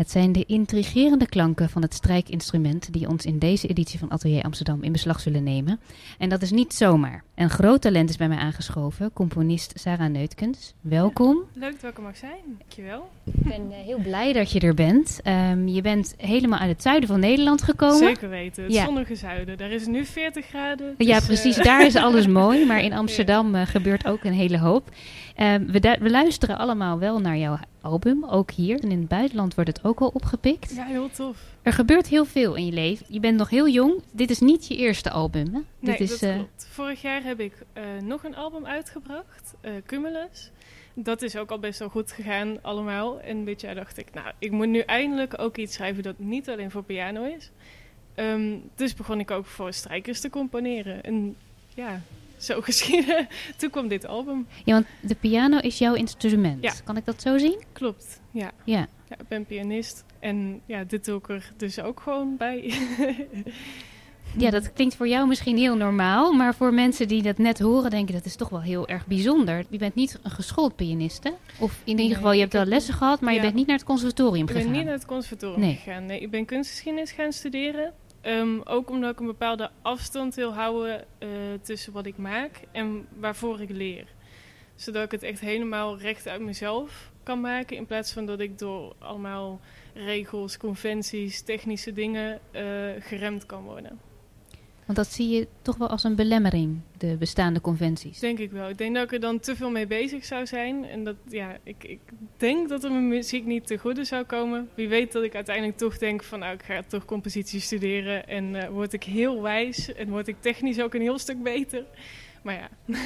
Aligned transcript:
Het 0.00 0.10
zijn 0.10 0.32
de 0.32 0.44
intrigerende 0.46 1.26
klanken 1.26 1.68
van 1.70 1.82
het 1.82 1.94
strijkinstrument 1.94 2.92
die 2.92 3.08
ons 3.08 3.24
in 3.24 3.38
deze 3.38 3.66
editie 3.68 3.98
van 3.98 4.10
Atelier 4.10 4.42
Amsterdam 4.42 4.82
in 4.82 4.92
beslag 4.92 5.20
zullen 5.20 5.42
nemen. 5.42 5.80
En 6.18 6.28
dat 6.28 6.42
is 6.42 6.50
niet 6.50 6.74
zomaar. 6.74 7.22
Een 7.34 7.50
groot 7.50 7.80
talent 7.80 8.08
is 8.10 8.16
bij 8.16 8.28
mij 8.28 8.38
aangeschoven, 8.38 9.12
componist 9.12 9.72
Sarah 9.74 10.10
Neutkens. 10.10 10.74
Welkom. 10.80 11.38
Leuk 11.54 11.80
dat 11.80 11.90
ik 11.90 11.96
er 11.96 12.02
mag 12.02 12.16
zijn, 12.16 12.40
dankjewel. 12.58 13.08
Ik 13.24 13.32
ben 13.42 13.70
eh, 13.70 13.76
heel 13.84 13.98
blij 13.98 14.32
dat 14.32 14.52
je 14.52 14.60
er 14.60 14.74
bent. 14.74 15.20
Ehm, 15.22 15.66
je 15.68 15.80
bent 15.80 16.14
helemaal 16.16 16.58
uit 16.58 16.70
het 16.70 16.82
zuiden 16.82 17.08
van 17.08 17.20
Nederland 17.20 17.62
gekomen. 17.62 17.96
Zeker 17.98 18.28
weten, 18.28 18.62
het 18.62 18.72
Ja. 18.72 18.84
zonnige 18.84 19.14
zuiden. 19.14 19.58
Daar 19.58 19.70
is 19.70 19.86
nu 19.86 20.04
40 20.04 20.46
graden. 20.46 20.94
Ja, 20.98 21.16
dus, 21.16 21.26
precies. 21.26 21.56
eh, 21.58 21.64
Daar 21.64 21.86
is 21.86 21.96
alles 21.96 22.26
mooi. 22.42 22.66
Maar 22.66 22.82
in 22.82 22.92
Amsterdam 22.92 23.54
eh, 23.54 23.66
gebeurt 23.66 24.06
ook 24.06 24.24
een 24.24 24.32
hele 24.32 24.58
hoop. 24.58 24.88
Ehm, 25.34 25.66
we, 25.66 25.96
we 26.00 26.10
luisteren 26.10 26.58
allemaal 26.58 26.98
wel 26.98 27.18
naar 27.20 27.36
jouw 27.36 27.58
album, 27.80 28.24
ook 28.24 28.50
hier. 28.50 28.80
En 28.82 28.90
in 28.90 28.98
het 28.98 29.08
buitenland 29.08 29.54
wordt 29.54 29.70
het 29.76 29.84
ook 29.84 29.89
al 29.98 30.10
opgepikt. 30.14 30.74
Ja, 30.74 30.84
heel 30.84 31.10
tof. 31.10 31.38
Er 31.62 31.72
gebeurt 31.72 32.06
heel 32.06 32.24
veel 32.24 32.54
in 32.54 32.66
je 32.66 32.72
leven. 32.72 33.06
Je 33.08 33.20
bent 33.20 33.38
nog 33.38 33.50
heel 33.50 33.68
jong. 33.68 34.02
Dit 34.12 34.30
is 34.30 34.40
niet 34.40 34.66
je 34.66 34.76
eerste 34.76 35.10
album, 35.10 35.46
hè? 35.46 35.60
Nee, 35.78 35.96
Dit 35.96 36.00
is, 36.00 36.18
dat 36.18 36.30
eh, 36.30 36.34
klopt. 36.34 36.68
Vorig 36.70 37.02
jaar 37.02 37.22
heb 37.22 37.40
ik 37.40 37.54
eh, 37.72 37.82
nog 38.02 38.24
een 38.24 38.36
album 38.36 38.66
uitgebracht, 38.66 39.54
eh, 39.60 39.72
Cumulus. 39.86 40.50
Dat 40.94 41.22
is 41.22 41.36
ook 41.36 41.50
al 41.50 41.58
best 41.58 41.78
wel 41.78 41.88
goed 41.88 42.12
gegaan 42.12 42.62
allemaal. 42.62 43.20
En 43.20 43.44
dit 43.44 43.60
jaar 43.60 43.74
dacht 43.74 43.98
ik, 43.98 44.14
nou, 44.14 44.32
ik 44.38 44.50
moet 44.50 44.68
nu 44.68 44.78
eindelijk 44.78 45.38
ook 45.38 45.56
iets 45.56 45.74
schrijven 45.74 46.02
dat 46.02 46.18
niet 46.18 46.50
alleen 46.50 46.70
voor 46.70 46.82
piano 46.82 47.22
is. 47.22 47.50
Ehm, 48.14 48.56
dus 48.74 48.94
begon 48.94 49.20
ik 49.20 49.30
ook 49.30 49.46
voor 49.46 49.72
strijkers 49.72 50.20
te 50.20 50.30
componeren. 50.30 51.02
En 51.02 51.36
ja, 51.74 52.00
zo 52.42 52.60
geschieden. 52.70 53.28
Toen 53.56 53.70
kwam 53.70 53.88
dit 53.88 54.06
album. 54.06 54.46
Ja, 54.64 54.72
want 54.72 54.86
de 55.00 55.14
piano 55.14 55.58
is 55.58 55.78
jouw 55.78 55.94
instrument. 55.94 56.62
Ja. 56.62 56.72
Kan 56.84 56.96
ik 56.96 57.04
dat 57.04 57.22
zo 57.22 57.38
zien? 57.38 57.60
Klopt, 57.72 58.20
ja. 58.30 58.50
Ja. 58.64 58.86
Ja, 59.08 59.16
ik 59.18 59.28
ben 59.28 59.46
pianist. 59.46 60.04
En 60.18 60.60
ja, 60.66 60.84
dit 60.84 61.04
doe 61.04 61.18
ik 61.18 61.28
er 61.28 61.52
dus 61.56 61.80
ook 61.80 62.00
gewoon 62.00 62.36
bij. 62.36 62.72
Ja, 64.36 64.50
dat 64.50 64.72
klinkt 64.72 64.94
voor 64.96 65.08
jou 65.08 65.28
misschien 65.28 65.56
heel 65.56 65.76
normaal. 65.76 66.32
Maar 66.32 66.54
voor 66.54 66.74
mensen 66.74 67.08
die 67.08 67.22
dat 67.22 67.38
net 67.38 67.58
horen, 67.58 67.90
denken 67.90 68.14
dat 68.14 68.24
is 68.24 68.36
toch 68.36 68.48
wel 68.48 68.60
heel 68.62 68.88
erg 68.88 69.06
bijzonder. 69.06 69.64
Je 69.70 69.78
bent 69.78 69.94
niet 69.94 70.18
een 70.22 70.30
geschoold 70.30 70.76
pianist, 70.76 71.24
hè? 71.24 71.30
Of 71.58 71.80
in 71.84 71.98
ieder 71.98 72.16
geval, 72.16 72.32
je 72.32 72.40
hebt 72.40 72.52
ik 72.54 72.60
wel 72.60 72.68
lessen 72.68 72.94
gehad, 72.94 73.20
maar 73.20 73.34
je 73.34 73.40
bent 73.40 73.54
niet 73.54 73.66
naar 73.66 73.76
het 73.76 73.84
conservatorium 73.84 74.42
Ik 74.42 74.50
gegaan. 74.50 74.64
ben 74.66 74.76
niet 74.76 74.84
naar 74.84 74.94
het 74.94 75.06
conservatorium 75.06 75.60
Nee. 75.60 75.74
gegaan. 75.84 76.06
Nee, 76.06 76.20
ik 76.20 76.30
ben 76.30 76.44
kunstgeschiedenis 76.44 77.12
gaan 77.12 77.32
studeren. 77.32 77.92
Ehm, 78.20 78.60
ook 78.64 78.90
omdat 78.90 79.12
ik 79.12 79.20
een 79.20 79.26
bepaalde 79.26 79.70
afstand 79.82 80.34
wil 80.34 80.54
houden 80.54 81.04
eh, 81.18 81.28
tussen 81.62 81.92
wat 81.92 82.06
ik 82.06 82.16
maak 82.16 82.60
en 82.72 83.06
waarvoor 83.18 83.60
ik 83.60 83.70
leer. 83.70 84.06
Zodat 84.74 85.04
ik 85.04 85.10
het 85.10 85.22
echt 85.22 85.40
helemaal 85.40 85.98
recht 85.98 86.28
uit 86.28 86.40
mezelf 86.40 87.10
kan 87.22 87.40
maken. 87.40 87.76
In 87.76 87.86
plaats 87.86 88.12
van 88.12 88.26
dat 88.26 88.40
ik 88.40 88.58
door 88.58 88.94
allemaal 88.98 89.60
regels, 89.94 90.56
conventies, 90.56 91.42
technische 91.42 91.92
dingen 91.92 92.40
eh, 92.50 92.62
geremd 92.98 93.46
kan 93.46 93.62
worden. 93.62 94.09
Want 94.90 95.02
dat 95.02 95.14
zie 95.14 95.28
je 95.28 95.46
toch 95.62 95.76
wel 95.76 95.88
als 95.88 96.04
een 96.04 96.14
belemmering, 96.14 96.80
de 96.98 97.16
bestaande 97.18 97.60
conventies. 97.60 98.18
Denk 98.18 98.38
ik 98.38 98.50
wel. 98.50 98.68
Ik 98.68 98.78
denk 98.78 98.94
dat 98.94 99.04
ik 99.04 99.12
er 99.12 99.20
dan 99.20 99.40
te 99.40 99.56
veel 99.56 99.70
mee 99.70 99.86
bezig 99.86 100.24
zou 100.24 100.46
zijn. 100.46 100.84
En 100.84 101.04
dat, 101.04 101.14
ja, 101.28 101.56
ik, 101.62 101.84
ik 101.84 102.00
denk 102.36 102.68
dat 102.68 102.84
er 102.84 102.90
mijn 102.90 103.08
muziek 103.08 103.44
niet 103.44 103.66
te 103.66 103.78
goede 103.78 104.04
zou 104.04 104.24
komen. 104.24 104.68
Wie 104.74 104.88
weet 104.88 105.12
dat 105.12 105.22
ik 105.22 105.34
uiteindelijk 105.34 105.76
toch 105.76 105.98
denk 105.98 106.22
van, 106.22 106.38
nou, 106.38 106.54
ik 106.54 106.62
ga 106.62 106.82
toch 106.88 107.04
compositie 107.04 107.60
studeren. 107.60 108.28
En 108.28 108.54
eh, 108.54 108.68
word 108.68 108.92
ik 108.92 109.02
heel 109.02 109.42
wijs. 109.42 109.94
En 109.94 110.08
word 110.08 110.28
ik 110.28 110.36
technisch 110.40 110.80
ook 110.80 110.94
een 110.94 111.00
heel 111.00 111.18
stuk 111.18 111.42
beter. 111.42 111.84
Maar 112.42 112.54
ja. 112.54 112.68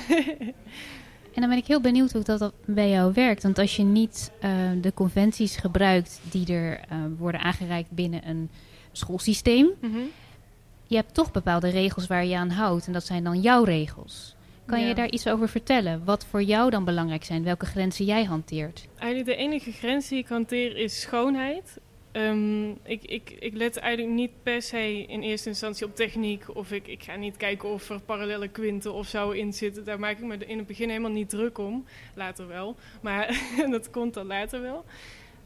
En 1.34 1.40
dan 1.40 1.48
ben 1.48 1.58
ik 1.58 1.66
heel 1.66 1.80
benieuwd 1.80 2.12
hoe 2.12 2.22
dat 2.22 2.52
bij 2.64 2.90
jou 2.90 3.12
werkt. 3.12 3.42
Want 3.42 3.58
als 3.58 3.76
je 3.76 3.82
niet 3.82 4.32
eh, 4.40 4.50
de 4.80 4.94
conventies 4.94 5.56
gebruikt 5.56 6.20
die 6.30 6.52
er 6.52 6.80
eh, 6.80 6.98
worden 7.18 7.40
aangereikt 7.40 7.90
binnen 7.90 8.28
een 8.28 8.50
schoolsysteem, 8.92 9.70
Mhm. 9.80 9.98
Je 10.86 10.96
hebt 10.96 11.14
toch 11.14 11.32
bepaalde 11.32 11.68
regels 11.68 12.06
waar 12.06 12.24
je 12.24 12.36
aan 12.36 12.50
houdt. 12.50 12.86
En 12.86 12.92
dat 12.92 13.04
zijn 13.06 13.24
dan 13.24 13.40
jouw 13.40 13.64
regels. 13.64 14.34
Kan 14.66 14.80
Ja. 14.80 14.86
je 14.88 14.94
daar 14.94 15.10
iets 15.10 15.28
over 15.28 15.48
vertellen? 15.48 16.04
Wat 16.04 16.26
voor 16.26 16.42
jou 16.42 16.70
dan 16.70 16.84
belangrijk 16.84 17.24
zijn? 17.24 17.44
Welke 17.44 17.66
grenzen 17.66 18.04
jij 18.04 18.24
hanteert? 18.24 18.86
Eigenlijk 18.98 19.38
de 19.38 19.44
enige 19.44 19.72
grens 19.72 20.08
die 20.08 20.18
ik 20.18 20.26
hanteer 20.28 20.76
is 20.76 21.00
schoonheid. 21.00 21.78
Ehm, 22.12 22.70
ik, 22.70 23.04
ik, 23.04 23.36
ik 23.38 23.54
let 23.54 23.76
eigenlijk 23.76 24.14
niet 24.14 24.30
per 24.42 24.62
se 24.62 25.04
in 25.06 25.22
eerste 25.22 25.48
instantie 25.48 25.86
op 25.86 25.96
techniek. 25.96 26.56
Of 26.56 26.72
ik, 26.72 26.86
ik 26.86 27.02
ga 27.02 27.16
niet 27.16 27.36
kijken 27.36 27.68
of 27.68 27.88
er 27.90 28.00
parallele 28.00 28.48
kwinten 28.48 28.92
of 28.94 29.06
zo 29.06 29.30
in 29.30 29.52
zitten. 29.52 29.84
Daar 29.84 29.98
maak 29.98 30.18
ik 30.18 30.24
me 30.24 30.36
in 30.46 30.58
het 30.58 30.66
begin 30.66 30.88
helemaal 30.88 31.10
niet 31.10 31.28
druk 31.28 31.58
om. 31.58 31.84
Later 32.14 32.46
wel. 32.48 32.76
Maar 33.02 33.40
dat 33.70 33.90
komt 33.90 34.14
dan 34.14 34.26
later 34.26 34.60
wel. 34.62 34.84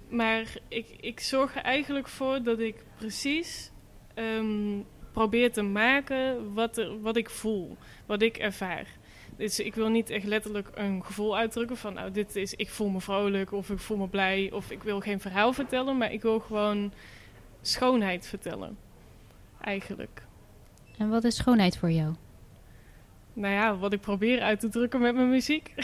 Maar 0.08 0.58
ik, 0.68 0.86
ik 1.00 1.20
zorg 1.20 1.56
er 1.56 1.62
eigenlijk 1.62 2.08
voor 2.08 2.42
dat 2.42 2.58
ik 2.58 2.74
precies 2.98 3.70
ehm, 4.14 4.78
probeer 5.18 5.52
te 5.52 5.62
maken 5.62 6.54
wat, 6.54 6.78
er, 6.78 7.00
wat 7.00 7.16
ik 7.16 7.30
voel. 7.30 7.76
Wat 8.06 8.22
ik 8.22 8.36
ervaar. 8.36 8.86
Dus 9.36 9.60
ik 9.60 9.74
wil 9.74 9.88
niet 9.88 10.10
echt 10.10 10.24
letterlijk 10.24 10.70
een 10.74 11.04
gevoel 11.04 11.36
uitdrukken 11.36 11.76
van, 11.76 11.94
nou, 11.94 12.10
dit 12.10 12.36
is, 12.36 12.54
ik 12.54 12.68
voel 12.68 12.88
me 12.88 13.00
vrolijk 13.00 13.52
of 13.52 13.70
ik 13.70 13.78
voel 13.78 13.96
me 13.96 14.08
blij 14.08 14.50
of 14.52 14.70
ik 14.70 14.82
wil 14.82 15.00
geen 15.00 15.20
verhaal 15.20 15.52
vertellen, 15.52 15.96
maar 15.96 16.12
ik 16.12 16.22
wil 16.22 16.40
gewoon 16.40 16.92
schoonheid 17.62 18.26
vertellen. 18.26 18.76
Eigenlijk. 19.60 20.22
En 20.98 21.08
wat 21.08 21.24
is 21.24 21.36
schoonheid 21.36 21.76
voor 21.76 21.90
jou? 21.90 22.14
Nou 23.32 23.54
ja, 23.54 23.76
wat 23.76 23.92
ik 23.92 24.00
probeer 24.00 24.40
uit 24.40 24.60
te 24.60 24.68
drukken 24.68 25.00
met 25.00 25.14
mijn 25.14 25.30
muziek. 25.30 25.74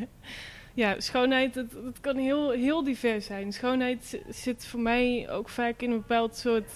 ja, 0.74 1.00
schoonheid, 1.00 1.54
het, 1.54 1.72
het 1.84 2.00
kan 2.00 2.16
heel, 2.16 2.50
heel 2.50 2.84
divers 2.84 3.26
zijn. 3.26 3.52
Schoonheid 3.52 4.04
zi- 4.04 4.22
zit 4.28 4.66
voor 4.66 4.80
mij 4.80 5.30
ook 5.30 5.48
vaak 5.48 5.80
in 5.80 5.90
een 5.90 5.98
bepaald 5.98 6.36
soort 6.36 6.70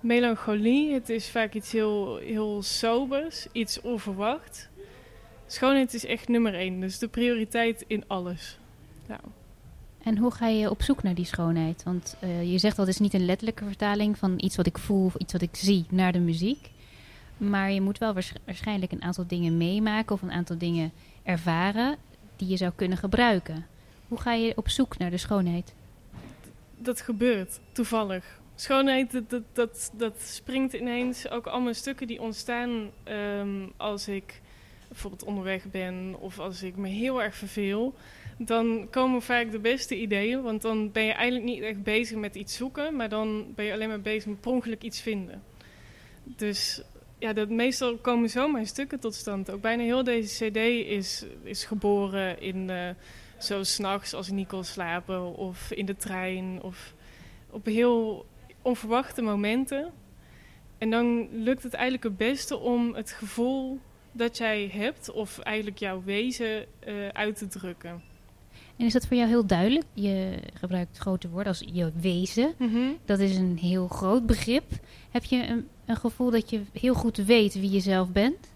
melancholie. 0.00 0.92
Het 0.92 1.08
is 1.08 1.30
vaak 1.30 1.54
iets 1.54 1.72
heel, 1.72 2.16
heel 2.16 2.62
sobers, 2.62 3.46
iets 3.52 3.80
onverwacht. 3.80 4.68
Schoonheid 5.46 5.94
is 5.94 6.04
echt 6.06 6.28
nummer 6.28 6.54
één, 6.54 6.80
dus 6.80 6.98
de 6.98 7.08
prioriteit 7.08 7.84
in 7.86 8.04
alles. 8.06 8.58
Nou, 9.06 9.20
En 10.02 10.18
hoe 10.18 10.30
ga 10.30 10.46
je 10.46 10.70
op 10.70 10.82
zoek 10.82 11.02
naar 11.02 11.14
die 11.14 11.24
schoonheid? 11.24 11.82
Want 11.82 12.16
eh, 12.20 12.52
je 12.52 12.58
zegt 12.58 12.76
dat 12.76 12.88
is 12.88 12.98
niet 12.98 13.14
een 13.14 13.24
letterlijke 13.24 13.64
vertaling 13.64 14.18
van 14.18 14.34
iets 14.36 14.56
wat 14.56 14.66
ik 14.66 14.78
voel 14.78 15.04
of 15.04 15.14
iets 15.14 15.32
wat 15.32 15.42
ik 15.42 15.56
zie 15.56 15.84
naar 15.90 16.12
de 16.12 16.18
muziek. 16.18 16.70
Maar 17.36 17.72
je 17.72 17.80
moet 17.80 17.98
wel 17.98 18.12
waarsch- 18.12 18.32
waarschijnlijk 18.44 18.92
een 18.92 19.02
aantal 19.02 19.24
dingen 19.26 19.56
meemaken 19.56 20.14
of 20.14 20.22
een 20.22 20.32
aantal 20.32 20.58
dingen 20.58 20.92
ervaren 21.22 21.96
die 22.36 22.48
je 22.48 22.56
zou 22.56 22.72
kunnen 22.74 22.98
gebruiken. 22.98 23.66
Hoe 24.08 24.20
ga 24.20 24.32
je 24.32 24.52
op 24.56 24.68
zoek 24.68 24.98
naar 24.98 25.10
de 25.10 25.16
schoonheid? 25.16 25.74
dat 26.80 27.00
gebeurt 27.00 27.60
toevallig. 27.72 28.37
Schoonheid, 28.60 29.12
dat, 29.12 29.30
dat, 29.30 29.42
dat, 29.52 29.90
dat 29.94 30.20
springt 30.20 30.72
ineens. 30.72 31.28
Ook 31.28 31.46
allemaal 31.46 31.74
stukken 31.74 32.06
die 32.06 32.20
ontstaan 32.20 32.90
ehm, 33.04 33.66
als 33.76 34.08
ik 34.08 34.40
bijvoorbeeld 34.88 35.24
onderweg 35.24 35.70
ben 35.70 36.16
of 36.20 36.38
als 36.38 36.62
ik 36.62 36.76
me 36.76 36.88
heel 36.88 37.22
erg 37.22 37.34
verveel. 37.34 37.94
Dan 38.38 38.86
komen 38.90 39.22
vaak 39.22 39.50
de 39.50 39.58
beste 39.58 39.96
ideeën, 40.00 40.42
want 40.42 40.62
dan 40.62 40.92
ben 40.92 41.04
je 41.04 41.12
eigenlijk 41.12 41.44
niet 41.44 41.62
echt 41.62 41.82
bezig 41.82 42.16
met 42.16 42.34
iets 42.34 42.56
zoeken, 42.56 42.96
maar 42.96 43.08
dan 43.08 43.52
ben 43.54 43.64
je 43.64 43.72
alleen 43.72 43.88
maar 43.88 44.00
bezig 44.00 44.26
met 44.26 44.40
per 44.40 44.50
ongeluk 44.50 44.82
iets 44.82 45.00
vinden. 45.00 45.42
Dus 46.24 46.82
ja, 47.18 47.32
dat, 47.32 47.48
meestal 47.48 47.96
komen 47.96 48.30
zomaar 48.30 48.66
stukken 48.66 49.00
tot 49.00 49.14
stand. 49.14 49.50
Ook 49.50 49.60
bijna 49.60 49.82
heel 49.82 50.04
deze 50.04 50.44
CD 50.44 50.56
is, 50.86 51.24
is 51.42 51.64
geboren 51.64 52.40
in. 52.40 52.70
eh, 52.70 52.90
zo 53.38 53.62
s'nachts 53.62 54.14
als 54.14 54.30
kon 54.46 54.64
slapen 54.64 55.36
of 55.36 55.70
in 55.72 55.86
de 55.86 55.96
trein 55.96 56.62
of 56.62 56.94
op 57.50 57.64
heel 57.64 58.26
onverwachte 58.68 59.22
momenten. 59.22 59.90
En 60.78 60.90
dan 60.90 61.28
lukt 61.32 61.62
het 61.62 61.74
eigenlijk 61.74 62.04
het 62.04 62.16
beste 62.16 62.58
om 62.58 62.94
het 62.94 63.10
gevoel 63.10 63.78
dat 64.12 64.36
jij 64.36 64.70
hebt 64.72 65.10
of 65.10 65.38
eigenlijk 65.38 65.78
jouw 65.78 66.02
wezen 66.04 66.66
eh, 66.78 67.08
uit 67.08 67.36
te 67.36 67.46
drukken. 67.46 68.02
En 68.76 68.86
is 68.86 68.92
dat 68.92 69.06
voor 69.06 69.16
jou 69.16 69.28
heel 69.28 69.46
duidelijk? 69.46 69.84
Je 69.92 70.38
gebruikt 70.54 70.98
grote 70.98 71.28
woorden 71.28 71.46
als 71.46 71.64
je 71.72 71.92
wezen. 72.00 72.54
Dat 73.04 73.18
is 73.18 73.36
een 73.36 73.58
heel 73.58 73.88
groot 73.88 74.26
begrip. 74.26 74.64
Heb 75.10 75.24
je 75.24 75.46
een, 75.46 75.68
een 75.86 75.96
gevoel 75.96 76.30
dat 76.30 76.50
je 76.50 76.60
heel 76.72 76.94
goed 76.94 77.16
weet 77.16 77.54
wie 77.54 77.70
je 77.70 77.80
zelf 77.80 78.08
bent? 78.12 78.48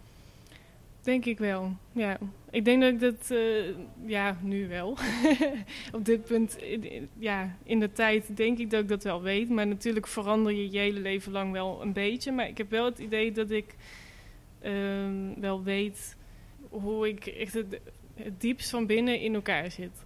Denk 1.02 1.24
ik 1.24 1.38
wel, 1.38 1.76
ja. 1.92 2.18
Ik 2.50 2.64
denk 2.64 2.82
dat 2.82 2.92
ik 2.92 3.00
dat, 3.00 3.30
eh, 3.30 3.64
ja, 4.06 4.36
nu 4.42 4.68
wel. 4.68 4.96
Op 5.96 6.04
dit 6.04 6.24
punt, 6.24 6.56
in- 6.62 7.08
ja, 7.18 7.56
in 7.64 7.80
de 7.80 7.92
tijd 7.92 8.36
denk 8.36 8.58
ik 8.58 8.70
dat 8.70 8.80
ik 8.82 8.88
dat 8.88 9.02
wel 9.02 9.22
weet. 9.22 9.48
Maar 9.48 9.66
natuurlijk 9.66 10.06
verander 10.06 10.52
je 10.52 10.70
je 10.70 10.78
hele 10.78 11.00
leven 11.00 11.32
lang 11.32 11.52
wel 11.52 11.82
een 11.82 11.92
beetje. 11.92 12.32
Maar 12.32 12.48
ik 12.48 12.58
heb 12.58 12.70
wel 12.70 12.84
het 12.84 12.98
idee 12.98 13.32
dat 13.32 13.50
ik 13.50 13.74
ehm, 14.60 15.40
wel 15.40 15.62
weet 15.62 16.16
hoe 16.68 17.08
ik 17.08 17.26
echt 17.26 17.54
het, 17.54 17.80
het 18.14 18.40
diepst 18.40 18.70
van 18.70 18.86
binnen 18.86 19.20
in 19.20 19.34
elkaar 19.34 19.70
zit. 19.70 20.04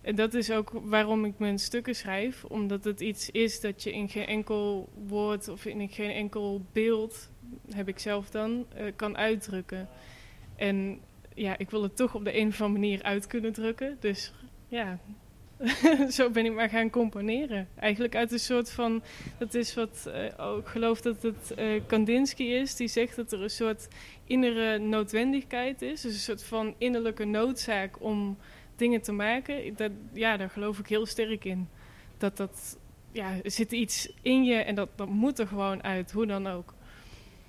En 0.00 0.14
dat 0.14 0.34
is 0.34 0.50
ook 0.50 0.70
waarom 0.84 1.24
ik 1.24 1.38
mijn 1.38 1.58
stukken 1.58 1.94
schrijf. 1.94 2.44
Omdat 2.44 2.84
het 2.84 3.00
iets 3.00 3.30
is 3.30 3.60
dat 3.60 3.82
je 3.82 3.92
in 3.92 4.08
geen 4.08 4.26
enkel 4.26 4.88
woord 5.06 5.48
of 5.48 5.64
in 5.64 5.88
geen 5.88 6.10
enkel 6.10 6.62
beeld 6.72 7.30
heb 7.74 7.88
ik 7.88 7.98
zelf 7.98 8.30
dan, 8.30 8.66
eh, 8.74 8.84
kan 8.96 9.16
uitdrukken. 9.16 9.88
En 10.56 11.00
ja, 11.34 11.58
ik 11.58 11.70
wil 11.70 11.82
het 11.82 11.96
toch 11.96 12.14
op 12.14 12.24
de 12.24 12.38
een 12.38 12.48
of 12.48 12.60
andere 12.60 12.80
manier 12.80 13.02
uit 13.02 13.26
kunnen 13.26 13.52
drukken. 13.52 13.96
Dus 14.00 14.32
ja, 14.68 14.98
zo 16.10 16.30
ben 16.30 16.44
ik 16.44 16.54
maar 16.54 16.68
gaan 16.68 16.90
componeren. 16.90 17.68
Eigenlijk 17.74 18.14
uit 18.14 18.32
een 18.32 18.38
soort 18.38 18.70
van, 18.72 19.02
dat 19.38 19.54
is 19.54 19.74
wat, 19.74 20.04
uh, 20.08 20.58
ik 20.58 20.66
geloof 20.66 21.00
dat 21.00 21.22
het 21.22 21.54
uh, 21.58 21.80
Kandinsky 21.86 22.42
is, 22.42 22.76
die 22.76 22.88
zegt 22.88 23.16
dat 23.16 23.32
er 23.32 23.42
een 23.42 23.50
soort 23.50 23.88
innere 24.24 24.78
noodwendigheid 24.78 25.82
is. 25.82 26.00
Dus 26.00 26.12
een 26.12 26.20
soort 26.20 26.44
van 26.44 26.74
innerlijke 26.78 27.24
noodzaak 27.24 28.02
om 28.02 28.38
dingen 28.76 29.02
te 29.02 29.12
maken. 29.12 29.76
Dat, 29.76 29.90
ja, 30.12 30.36
daar 30.36 30.50
geloof 30.50 30.78
ik 30.78 30.86
heel 30.86 31.06
sterk 31.06 31.44
in. 31.44 31.68
Dat 32.18 32.36
dat, 32.36 32.78
ja, 33.12 33.32
er 33.42 33.50
zit 33.50 33.72
iets 33.72 34.12
in 34.22 34.44
je 34.44 34.54
en 34.54 34.74
dat, 34.74 34.88
dat 34.94 35.08
moet 35.08 35.38
er 35.38 35.46
gewoon 35.46 35.82
uit, 35.82 36.12
hoe 36.12 36.26
dan 36.26 36.46
ook. 36.46 36.74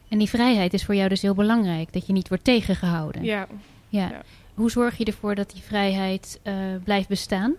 En 0.08 0.18
die 0.18 0.30
vrijheid 0.30 0.74
is 0.74 0.86
voor 0.86 0.96
jou 0.96 1.10
dus 1.10 1.22
heel 1.22 1.34
belangrijk, 1.34 1.94
dat 1.94 2.08
je 2.08 2.14
niet 2.14 2.28
wordt 2.28 2.44
tegengehouden. 2.44 3.24
Ja. 3.24 3.48
ja. 3.90 4.10
ja. 4.10 4.22
Hoe 4.54 4.72
zorg 4.72 4.98
je 4.98 5.06
ervoor 5.06 5.36
dat 5.36 5.52
die 5.52 5.62
vrijheid 5.62 6.40
uh, 6.44 6.54
blijft 6.84 7.08
bestaan? 7.08 7.56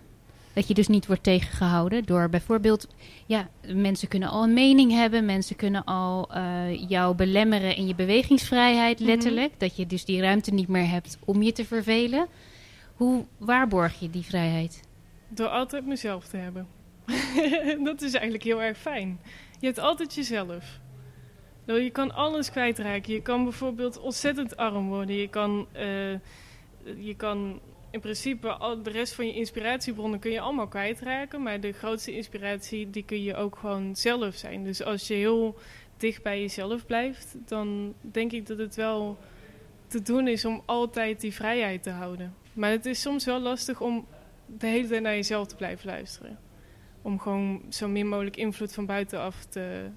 Dat 0.53 0.67
je 0.67 0.73
dus 0.73 0.87
niet 0.87 1.07
wordt 1.07 1.23
tegengehouden 1.23 2.05
door 2.05 2.29
bijvoorbeeld, 2.29 2.87
ja, 3.25 3.49
mensen 3.67 4.07
kunnen 4.07 4.29
al 4.29 4.43
een 4.43 4.53
mening 4.53 4.91
hebben, 4.91 5.25
mensen 5.25 5.55
kunnen 5.55 5.83
al 5.83 6.29
uh, 6.35 6.89
jou 6.89 7.15
belemmeren 7.15 7.75
in 7.75 7.87
je 7.87 7.95
bewegingsvrijheid, 7.95 8.99
letterlijk. 8.99 9.53
Dat 9.57 9.75
je 9.75 9.85
dus 9.85 10.05
die 10.05 10.21
ruimte 10.21 10.51
niet 10.51 10.67
meer 10.67 10.89
hebt 10.89 11.17
om 11.25 11.41
je 11.41 11.51
te 11.51 11.65
vervelen. 11.65 12.27
Hoe 12.95 13.25
waarborg 13.37 13.99
je 13.99 14.09
die 14.09 14.23
vrijheid? 14.23 14.81
Door 15.27 15.47
altijd 15.47 15.85
mezelf 15.85 16.27
te 16.27 16.37
hebben. 16.37 16.67
dat 17.89 18.01
is 18.01 18.13
eigenlijk 18.13 18.43
heel 18.43 18.61
erg 18.61 18.77
fijn. 18.77 19.19
Je 19.59 19.65
hebt 19.65 19.79
altijd 19.79 20.13
jezelf. 20.13 20.79
Je 21.77 21.89
kan 21.91 22.11
alles 22.13 22.51
kwijtraken. 22.51 23.13
Je 23.13 23.21
kan 23.21 23.43
bijvoorbeeld 23.43 23.99
ontzettend 23.99 24.57
arm 24.57 24.87
worden. 24.87 25.15
Je 25.15 25.27
kan, 25.27 25.67
uh, 25.75 26.11
je 27.05 27.15
kan 27.17 27.59
in 27.91 27.99
principe 27.99 28.47
al 28.47 28.83
de 28.83 28.89
rest 28.89 29.13
van 29.13 29.27
je 29.27 29.33
inspiratiebronnen 29.33 30.19
kun 30.19 30.31
je 30.31 30.39
allemaal 30.39 30.67
kwijtraken. 30.67 31.43
Maar 31.43 31.59
de 31.59 31.71
grootste 31.71 32.15
inspiratie 32.15 32.89
die 32.89 33.03
kun 33.03 33.23
je 33.23 33.35
ook 33.35 33.55
gewoon 33.55 33.95
zelf 33.95 34.35
zijn. 34.35 34.63
Dus 34.63 34.83
als 34.83 35.07
je 35.07 35.13
heel 35.13 35.57
dicht 35.97 36.23
bij 36.23 36.41
jezelf 36.41 36.85
blijft, 36.85 37.35
dan 37.45 37.93
denk 38.01 38.31
ik 38.31 38.47
dat 38.47 38.57
het 38.57 38.75
wel 38.75 39.17
te 39.87 40.01
doen 40.01 40.27
is 40.27 40.45
om 40.45 40.61
altijd 40.65 41.21
die 41.21 41.33
vrijheid 41.33 41.83
te 41.83 41.89
houden. 41.89 42.33
Maar 42.53 42.71
het 42.71 42.85
is 42.85 43.01
soms 43.01 43.25
wel 43.25 43.39
lastig 43.39 43.81
om 43.81 44.05
de 44.45 44.67
hele 44.67 44.87
tijd 44.87 45.01
naar 45.01 45.15
jezelf 45.15 45.47
te 45.47 45.55
blijven 45.55 45.85
luisteren. 45.85 46.39
Om 47.01 47.19
gewoon 47.19 47.61
zo 47.69 47.87
min 47.87 48.07
mogelijk 48.07 48.37
invloed 48.37 48.73
van 48.73 48.85
buitenaf 48.85 49.45
te, 49.45 49.89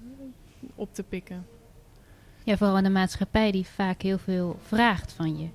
op 0.75 0.93
te 0.93 1.03
pikken. 1.03 1.52
Ja, 2.43 2.57
vooral 2.57 2.77
in 2.77 2.83
de 2.83 2.89
maatschappij 2.89 3.51
die 3.51 3.65
vaak 3.65 4.01
heel 4.01 4.17
veel 4.17 4.59
vraagt 4.67 5.13
van 5.13 5.39
je. 5.39 5.47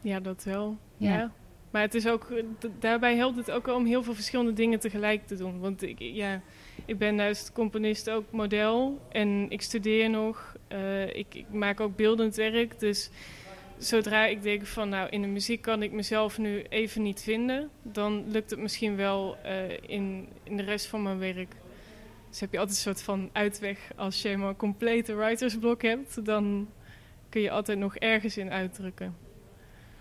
Ja, 0.00 0.20
dat 0.20 0.44
wel. 0.44 0.76
ja. 0.96 1.32
Maar 1.70 1.82
het 1.82 1.94
is 1.94 2.06
ook, 2.06 2.32
daarbij 2.78 3.16
helpt 3.16 3.36
het 3.36 3.50
ook 3.50 3.66
om 3.66 3.84
heel 3.84 4.02
veel 4.02 4.14
verschillende 4.14 4.52
dingen 4.52 4.80
tegelijk 4.80 5.26
te 5.26 5.36
doen. 5.36 5.60
Want 5.60 5.82
ik, 5.82 5.98
ja, 5.98 6.40
ik 6.84 6.98
ben 6.98 7.14
naast 7.14 7.52
componist 7.52 8.10
ook 8.10 8.24
model 8.30 9.00
en 9.08 9.50
ik 9.50 9.62
studeer 9.62 10.10
nog. 10.10 10.56
Uh, 10.72 11.16
ik, 11.16 11.34
ik, 11.34 11.44
maak 11.50 11.80
ook 11.80 11.96
beeldend 11.96 12.34
werk. 12.34 12.78
Dus 12.80 13.10
zodra 13.78 14.26
ik 14.26 14.42
denk 14.42 14.66
van 14.66 14.88
nou 14.88 15.08
in 15.08 15.22
de 15.22 15.28
muziek 15.28 15.62
kan 15.62 15.82
ik 15.82 15.92
mezelf 15.92 16.38
nu 16.38 16.62
even 16.68 17.02
niet 17.02 17.22
vinden, 17.22 17.70
dan 17.82 18.24
lukt 18.30 18.50
het 18.50 18.60
misschien 18.60 18.96
wel 18.96 19.36
uh, 19.46 19.70
in, 19.70 20.28
in 20.42 20.56
de 20.56 20.62
rest 20.62 20.86
van 20.86 21.02
mijn 21.02 21.18
werk. 21.18 21.54
Dus 22.34 22.42
heb 22.42 22.52
je 22.52 22.58
altijd 22.58 22.76
een 22.76 22.82
soort 22.82 23.02
van 23.02 23.30
uitweg. 23.32 23.78
Als 23.96 24.22
je 24.22 24.28
eenmaal 24.28 24.48
een 24.48 24.56
complete 24.56 25.14
writersblok 25.14 25.82
hebt, 25.82 26.24
dan 26.24 26.68
kun 27.28 27.40
je 27.40 27.50
altijd 27.50 27.78
nog 27.78 27.96
ergens 27.96 28.36
in 28.36 28.50
uitdrukken. 28.50 29.16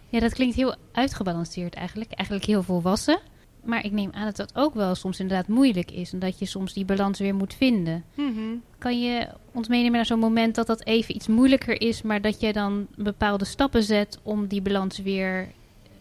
Ja, 0.09 0.19
dat 0.19 0.33
klinkt 0.33 0.56
heel 0.56 0.75
uitgebalanceerd 0.91 1.74
eigenlijk. 1.74 2.12
Eigenlijk 2.12 2.47
heel 2.47 2.63
volwassen. 2.63 3.19
Maar 3.63 3.85
ik 3.85 3.91
neem 3.91 4.12
aan 4.13 4.25
dat 4.25 4.35
dat 4.35 4.56
ook 4.56 4.74
wel 4.74 4.95
soms 4.95 5.19
inderdaad 5.19 5.47
moeilijk 5.47 5.91
is. 5.91 6.13
En 6.13 6.19
dat 6.19 6.39
je 6.39 6.45
soms 6.45 6.74
die 6.74 6.85
balans 6.85 7.19
weer 7.19 7.35
moet 7.35 7.53
vinden. 7.53 8.03
Mm 8.15 8.62
Kan 8.77 9.01
je 9.01 9.27
ons 9.51 9.68
meenemen 9.68 9.95
naar 9.95 10.06
zo'n 10.06 10.19
moment 10.19 10.56
dat 10.56 10.68
dat 10.68 10.85
even 10.85 11.15
iets 11.15 11.27
moeilijker 11.27 11.81
is. 11.81 12.01
Maar 12.01 12.21
dat 12.21 12.39
je 12.39 12.53
dan 12.53 12.88
bepaalde 12.95 13.45
stappen 13.45 13.83
zet 13.83 14.19
om 14.24 14.47
die 14.47 14.62
balans 14.62 14.97
weer. 15.00 15.47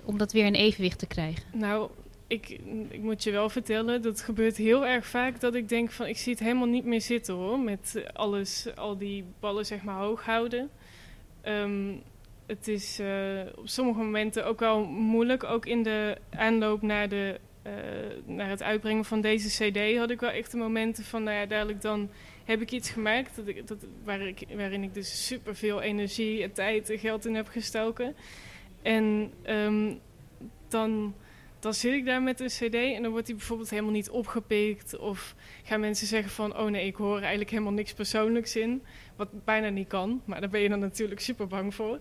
om 0.04 0.18
dat 0.18 0.32
weer 0.32 0.46
in 0.46 0.54
evenwicht 0.54 0.98
te 0.98 1.06
krijgen? 1.06 1.42
Nou, 1.52 1.90
ik, 2.32 2.48
ik 2.88 3.02
moet 3.02 3.22
je 3.22 3.30
wel 3.30 3.48
vertellen, 3.48 4.02
dat 4.02 4.20
gebeurt 4.20 4.56
heel 4.56 4.86
erg 4.86 5.06
vaak 5.06 5.40
dat 5.40 5.54
ik 5.54 5.68
denk 5.68 5.90
van 5.90 6.06
ik 6.06 6.16
zie 6.16 6.32
het 6.32 6.42
helemaal 6.42 6.66
niet 6.66 6.84
meer 6.84 7.00
zitten 7.00 7.34
hoor. 7.34 7.58
Met 7.60 8.04
alles, 8.12 8.76
al 8.76 8.98
die 8.98 9.24
ballen 9.40 9.66
zeg 9.66 9.82
maar 9.82 9.98
hoog 9.98 10.24
houden. 10.24 10.70
Um, 11.44 12.02
het 12.46 12.68
is 12.68 13.00
uh, 13.00 13.40
op 13.54 13.68
sommige 13.68 13.98
momenten 13.98 14.46
ook 14.46 14.60
wel 14.60 14.84
moeilijk. 14.84 15.44
Ook 15.44 15.66
in 15.66 15.82
de 15.82 16.16
aanloop 16.30 16.82
naar, 16.82 17.08
de, 17.08 17.40
uh, 17.66 17.72
naar 18.24 18.48
het 18.48 18.62
uitbrengen 18.62 19.04
van 19.04 19.20
deze 19.20 19.48
CD 19.48 19.96
had 19.96 20.10
ik 20.10 20.20
wel 20.20 20.30
echt 20.30 20.50
de 20.50 20.56
momenten 20.56 21.04
van, 21.04 21.22
nou 21.22 21.36
ja, 21.36 21.46
dadelijk 21.46 21.80
dan 21.80 22.10
heb 22.44 22.60
ik 22.60 22.70
iets 22.70 22.90
gemaakt 22.90 23.36
dat 23.36 23.46
ik, 23.46 23.66
dat, 23.66 23.86
waarin 24.56 24.82
ik 24.82 24.94
dus 24.94 25.26
super 25.26 25.56
veel 25.56 25.80
energie 25.80 26.42
en 26.42 26.52
tijd 26.52 26.90
en 26.90 26.98
geld 26.98 27.26
in 27.26 27.34
heb 27.34 27.48
gestoken. 27.48 28.14
En 28.82 29.32
um, 29.46 30.00
dan, 30.68 31.14
dan 31.62 31.74
zit 31.74 31.92
ik 31.92 32.04
daar 32.04 32.22
met 32.22 32.40
een 32.40 32.46
CD 32.46 32.74
en 32.74 33.02
dan 33.02 33.10
wordt 33.10 33.26
die 33.26 33.34
bijvoorbeeld 33.34 33.70
helemaal 33.70 33.92
niet 33.92 34.10
opgepikt. 34.10 34.98
Of 34.98 35.34
gaan 35.62 35.80
mensen 35.80 36.06
zeggen 36.06 36.30
van, 36.30 36.56
oh 36.56 36.70
nee, 36.70 36.86
ik 36.86 36.96
hoor 36.96 37.18
eigenlijk 37.18 37.50
helemaal 37.50 37.72
niks 37.72 37.92
persoonlijks 37.92 38.56
in. 38.56 38.82
Wat 39.16 39.44
bijna 39.44 39.68
niet 39.68 39.88
kan, 39.88 40.22
maar 40.24 40.40
daar 40.40 40.50
ben 40.50 40.60
je 40.60 40.68
dan 40.68 40.78
natuurlijk 40.78 41.20
super 41.20 41.46
bang 41.46 41.74
voor 41.74 42.00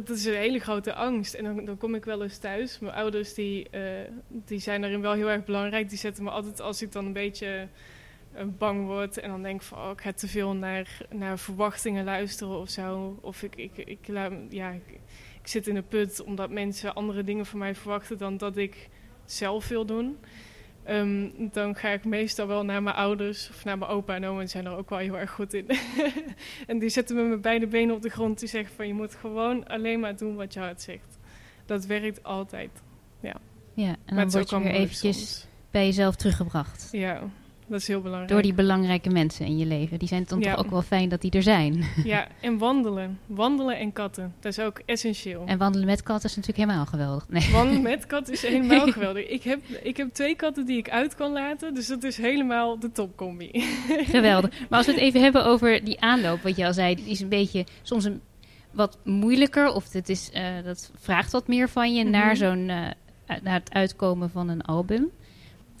dat, 0.00 0.08
is 0.08 0.24
een 0.24 0.34
hele 0.34 0.58
grote 0.58 0.94
angst. 0.94 1.34
En 1.34 1.44
dan, 1.44 1.64
dan 1.64 1.78
kom 1.78 1.94
ik 1.94 2.04
wel 2.04 2.22
eens 2.22 2.38
thuis. 2.38 2.78
Mijn 2.78 2.94
ouders 2.94 3.34
die, 3.34 3.68
uh, 3.70 3.82
die 4.28 4.58
zijn 4.58 4.80
daarin 4.80 5.00
wel 5.00 5.12
heel 5.12 5.30
erg 5.30 5.44
belangrijk. 5.44 5.88
Die 5.88 5.98
zetten 5.98 6.24
me 6.24 6.30
altijd 6.30 6.60
als 6.60 6.82
ik 6.82 6.92
dan 6.92 7.04
een 7.04 7.12
beetje 7.12 7.68
uh, 8.34 8.42
bang 8.58 8.86
word. 8.86 9.18
En 9.18 9.30
dan 9.30 9.42
denk 9.42 9.62
van 9.62 9.78
oh, 9.78 9.90
ik 9.90 10.00
ga 10.00 10.12
te 10.12 10.28
veel 10.28 10.54
naar, 10.54 11.06
naar 11.10 11.38
verwachtingen 11.38 12.04
luisteren 12.04 12.58
of 12.58 12.68
zo. 12.68 13.18
Of 13.20 13.42
ik, 13.42 13.56
ik, 13.56 13.76
ik, 13.76 14.06
ja, 14.48 14.70
ik, 14.70 15.00
ik 15.42 15.48
zit 15.48 15.66
in 15.66 15.76
een 15.76 15.88
put 15.88 16.22
omdat 16.22 16.50
mensen 16.50 16.94
andere 16.94 17.24
dingen 17.24 17.46
van 17.46 17.58
mij 17.58 17.74
verwachten 17.74 18.18
dan 18.18 18.36
dat 18.36 18.56
ik 18.56 18.88
zelf 19.24 19.68
wil 19.68 19.84
doen. 19.86 20.18
Um, 20.88 21.32
dan 21.52 21.76
ga 21.76 21.88
ik 21.88 22.04
meestal 22.04 22.46
wel 22.46 22.64
naar 22.64 22.82
mijn 22.82 22.96
ouders 22.96 23.50
of 23.50 23.64
naar 23.64 23.78
mijn 23.78 23.90
opa 23.90 24.14
en 24.14 24.24
oma. 24.24 24.40
En 24.40 24.48
zijn 24.48 24.66
er 24.66 24.76
ook 24.76 24.90
wel 24.90 24.98
heel 24.98 25.18
erg 25.18 25.30
goed 25.30 25.54
in. 25.54 25.66
en 26.66 26.78
die 26.78 26.88
zetten 26.88 27.16
me 27.16 27.22
met 27.22 27.42
beide 27.42 27.66
benen 27.66 27.94
op 27.94 28.02
de 28.02 28.08
grond. 28.08 28.38
Die 28.38 28.48
zeggen 28.48 28.74
van 28.74 28.86
je 28.86 28.94
moet 28.94 29.14
gewoon 29.14 29.68
alleen 29.68 30.00
maar 30.00 30.16
doen 30.16 30.36
wat 30.36 30.54
je 30.54 30.60
hart 30.60 30.82
zegt. 30.82 31.18
Dat 31.66 31.86
werkt 31.86 32.22
altijd. 32.24 32.70
Ja, 33.20 33.36
ja 33.74 33.96
en 34.04 34.16
dan 34.16 34.30
word 34.30 34.50
je 34.50 34.58
weer 34.58 34.72
eventjes 34.72 35.46
bij 35.70 35.86
jezelf 35.86 36.16
teruggebracht. 36.16 36.88
Ja, 36.92 37.22
dat 37.66 37.80
is 37.80 37.86
heel 37.86 38.00
belangrijk. 38.00 38.30
Door 38.30 38.42
die 38.42 38.54
belangrijke 38.54 39.10
mensen 39.10 39.46
in 39.46 39.58
je 39.58 39.66
leven. 39.66 39.98
Die 39.98 40.08
zijn 40.08 40.24
dan 40.28 40.40
toch 40.40 40.56
ook 40.56 40.70
wel 40.70 40.82
fijn 40.82 41.08
dat 41.08 41.20
die 41.20 41.30
er 41.30 41.42
zijn. 41.42 41.84
Ja, 42.04 42.28
en 42.40 42.58
wandelen. 42.58 43.18
Wandelen 43.26 43.78
en 43.78 43.92
katten. 43.92 44.34
Dat 44.40 44.52
is 44.52 44.64
ook 44.64 44.80
essentieel. 44.86 45.42
En 45.46 45.58
wandelen 45.58 45.86
met 45.86 46.02
katten 46.02 46.30
is 46.30 46.36
natuurlijk 46.36 46.68
helemaal 46.68 46.86
geweldig. 46.86 47.28
Nee. 47.28 47.50
Wandelen 47.52 47.82
met 47.82 48.06
katten 48.12 48.32
is 48.32 48.42
helemaal 48.42 48.92
geweldig. 48.92 49.26
Ik 49.26 49.42
heb, 49.42 49.60
ik 49.82 49.96
heb 49.96 50.12
twee 50.12 50.34
katten 50.34 50.66
die 50.66 50.78
ik 50.78 50.90
uit 50.90 51.14
kan 51.14 51.32
laten. 51.32 51.74
Dus 51.74 51.86
dat 51.86 52.02
is 52.02 52.16
helemaal 52.16 52.78
de 52.78 52.92
topcombi. 52.92 53.50
Geweldig. 53.88 54.50
Maar 54.68 54.78
als 54.78 54.86
we 54.86 54.92
het 54.92 55.00
even 55.00 55.22
hebben 55.22 55.44
over 55.44 55.84
die 55.84 56.00
aanloop. 56.00 56.42
Wat 56.42 56.56
je 56.56 56.66
al 56.66 56.72
zei, 56.72 56.94
die 56.94 57.10
is 57.10 57.20
een 57.20 57.28
beetje 57.28 57.66
soms 57.82 58.04
een 58.04 58.20
wat 58.70 58.98
moeilijker. 59.04 59.72
Of 59.72 59.92
het 59.92 60.08
is, 60.08 60.30
uh, 60.34 60.42
dat 60.64 60.90
vraagt 60.94 61.32
wat 61.32 61.48
meer 61.48 61.68
van 61.68 61.94
je 61.94 62.04
mm 62.04 62.12
-hmm. 62.12 62.20
naar, 62.20 62.36
zo'n, 62.36 62.68
uh, 62.68 62.86
naar 63.42 63.54
het 63.54 63.72
uitkomen 63.72 64.30
van 64.30 64.48
een 64.48 64.62
album. 64.62 65.10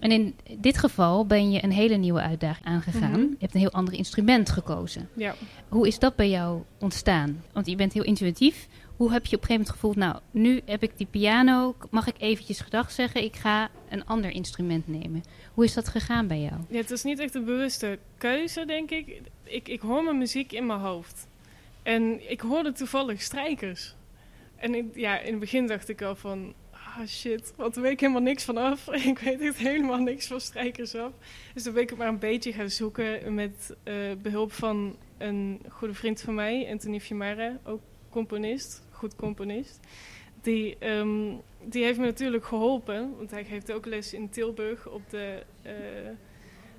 En 0.02 0.10
in 0.10 0.34
dit 0.58 0.78
geval 0.78 1.26
ben 1.26 1.50
je 1.50 1.64
een 1.64 1.72
hele 1.72 1.96
nieuwe 1.96 2.20
uitdaging 2.20 2.66
aangegaan. 2.66 3.08
Mm 3.08 3.14
-hmm. 3.14 3.30
Je 3.30 3.36
hebt 3.38 3.54
een 3.54 3.60
heel 3.60 3.72
ander 3.72 3.94
instrument 3.94 4.50
gekozen. 4.50 5.08
Ja. 5.14 5.34
Hoe 5.68 5.86
is 5.86 5.98
dat 5.98 6.16
bij 6.16 6.30
jou 6.30 6.62
ontstaan? 6.78 7.42
Want 7.52 7.66
je 7.66 7.76
bent 7.76 7.92
heel 7.92 8.04
intuïtief. 8.04 8.68
Hoe 8.96 9.12
heb 9.12 9.26
je 9.26 9.36
op 9.36 9.42
een 9.42 9.48
gegeven 9.48 9.52
moment 9.52 9.70
gevoeld, 9.70 9.96
nou, 9.96 10.16
nu 10.30 10.60
heb 10.64 10.82
ik 10.82 10.92
die 10.96 11.06
piano, 11.06 11.74
mag 11.90 12.06
ik 12.06 12.14
eventjes 12.18 12.60
gedag 12.60 12.90
zeggen, 12.90 13.24
ik 13.24 13.36
ga 13.36 13.70
een 13.88 14.06
ander 14.06 14.30
instrument 14.30 14.88
nemen. 14.88 15.22
Hoe 15.54 15.64
is 15.64 15.74
dat 15.74 15.88
gegaan 15.88 16.26
bij 16.26 16.40
jou? 16.40 16.54
Ja, 16.68 16.76
het 16.76 16.90
is 16.90 17.02
niet 17.02 17.18
echt 17.18 17.34
een 17.34 17.44
bewuste 17.44 17.98
keuze, 18.18 18.64
denk 18.66 18.90
ik. 18.90 19.20
Ik, 19.44 19.68
ik 19.68 19.80
hoor 19.80 20.04
mijn 20.04 20.18
muziek 20.18 20.52
in 20.52 20.66
mijn 20.66 20.80
hoofd. 20.80 21.26
En 21.82 22.30
ik 22.30 22.40
hoorde 22.40 22.72
toevallig 22.72 23.22
strijkers. 23.22 23.94
En 24.56 24.74
ik, 24.74 24.84
ja, 24.94 25.18
in 25.18 25.30
het 25.30 25.40
begin 25.40 25.66
dacht 25.66 25.88
ik 25.88 26.02
al 26.02 26.16
van, 26.16 26.54
ah 26.98 27.06
shit, 27.06 27.52
wat 27.56 27.76
weet 27.76 27.92
ik 27.92 28.00
helemaal 28.00 28.22
niks 28.22 28.44
van 28.44 28.56
af. 28.56 28.88
ik 29.12 29.18
weet 29.18 29.40
echt 29.40 29.56
helemaal 29.56 29.98
niks 29.98 30.26
van 30.26 30.40
strijkers 30.40 30.94
af. 30.94 31.12
Dus 31.54 31.62
toen 31.62 31.72
ben 31.72 31.82
ik 31.82 31.96
maar 31.96 32.08
een 32.08 32.18
beetje 32.18 32.52
gaan 32.52 32.70
zoeken 32.70 33.34
met 33.34 33.76
uh, 33.84 33.94
behulp 34.22 34.52
van 34.52 34.96
een 35.18 35.60
goede 35.68 35.94
vriend 35.94 36.20
van 36.20 36.34
mij, 36.34 36.68
Anthony 36.70 37.00
Fiamara, 37.00 37.58
ook 37.64 37.80
componist, 38.10 38.82
goed 38.90 39.16
componist. 39.16 39.80
Die, 40.42 40.76
um, 40.86 41.40
die 41.64 41.84
heeft 41.84 41.98
me 41.98 42.04
natuurlijk 42.04 42.44
geholpen, 42.44 43.16
want 43.16 43.30
hij 43.30 43.44
geeft 43.44 43.72
ook 43.72 43.86
les 43.86 44.14
in 44.14 44.30
Tilburg 44.30 44.88
op, 44.88 45.02
de, 45.10 45.42
uh, 45.66 45.72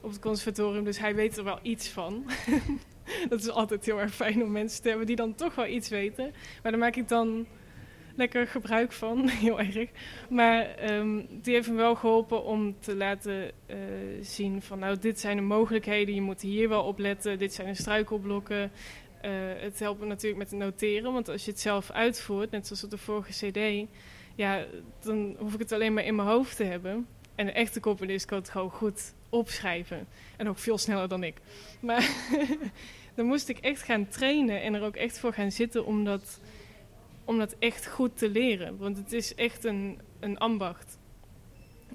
op 0.01 0.09
het 0.09 0.19
conservatorium, 0.19 0.83
dus 0.83 0.99
hij 0.99 1.15
weet 1.15 1.37
er 1.37 1.43
wel 1.43 1.59
iets 1.61 1.89
van. 1.89 2.25
dat 3.29 3.39
is 3.39 3.49
altijd 3.49 3.85
heel 3.85 3.99
erg 3.99 4.15
fijn 4.15 4.43
om 4.43 4.51
mensen 4.51 4.81
te 4.81 4.89
hebben 4.89 5.07
die 5.07 5.15
dan 5.15 5.35
toch 5.35 5.55
wel 5.55 5.67
iets 5.67 5.89
weten. 5.89 6.33
Maar 6.61 6.71
daar 6.71 6.81
maak 6.81 6.95
ik 6.95 7.07
dan 7.07 7.45
lekker 8.15 8.47
gebruik 8.47 8.91
van, 8.91 9.27
heel 9.45 9.59
erg. 9.59 9.89
Maar 10.29 10.75
ehm, 10.75 11.21
die 11.29 11.53
heeft 11.53 11.69
me 11.69 11.75
wel 11.75 11.95
geholpen 11.95 12.43
om 12.43 12.75
te 12.79 12.95
laten 12.95 13.51
eh, 13.65 13.77
zien 14.21 14.61
van 14.61 14.79
nou, 14.79 14.99
dit 14.99 15.19
zijn 15.19 15.35
de 15.35 15.43
mogelijkheden, 15.43 16.15
je 16.15 16.21
moet 16.21 16.41
hier 16.41 16.69
wel 16.69 16.83
op 16.83 16.99
letten, 16.99 17.39
dit 17.39 17.53
zijn 17.53 17.67
de 17.67 17.73
struikelblokken. 17.73 18.71
Uh, 19.25 19.31
het 19.57 19.79
helpt 19.79 19.99
me 19.99 20.05
natuurlijk 20.05 20.37
met 20.37 20.51
het 20.51 20.59
noteren, 20.59 21.13
want 21.13 21.29
als 21.29 21.45
je 21.45 21.51
het 21.51 21.59
zelf 21.59 21.91
uitvoert, 21.91 22.51
net 22.51 22.67
zoals 22.67 22.83
op 22.83 22.89
de 22.89 22.97
vorige 22.97 23.31
cd, 23.31 23.89
ja, 24.35 24.65
dan 24.99 25.35
hoef 25.39 25.53
ik 25.53 25.59
het 25.59 25.71
alleen 25.71 25.93
maar 25.93 26.05
in 26.05 26.15
mijn 26.15 26.27
hoofd 26.27 26.55
te 26.55 26.63
hebben. 26.63 27.07
En 27.35 27.47
een 27.47 27.53
echte 27.53 27.79
componist 27.79 28.25
kan 28.25 28.37
het 28.37 28.49
gewoon 28.49 28.69
goed 28.69 29.13
opschrijven. 29.29 30.07
En 30.37 30.49
ook 30.49 30.57
veel 30.57 30.77
sneller 30.77 31.07
dan 31.07 31.23
ik. 31.23 31.37
Maar 31.79 32.09
dan 33.15 33.25
moest 33.25 33.49
ik 33.49 33.57
echt 33.57 33.81
gaan 33.81 34.07
trainen 34.07 34.61
en 34.61 34.73
er 34.73 34.83
ook 34.83 34.95
echt 34.95 35.19
voor 35.19 35.33
gaan 35.33 35.51
zitten 35.51 35.85
om 35.85 36.03
dat 36.03 36.39
om 37.25 37.37
dat 37.37 37.55
echt 37.59 37.87
goed 37.87 38.17
te 38.17 38.29
leren. 38.29 38.77
Want 38.77 38.97
het 38.97 39.13
is 39.13 39.35
echt 39.35 39.63
een, 39.63 39.99
een 40.19 40.37
ambacht. 40.37 40.97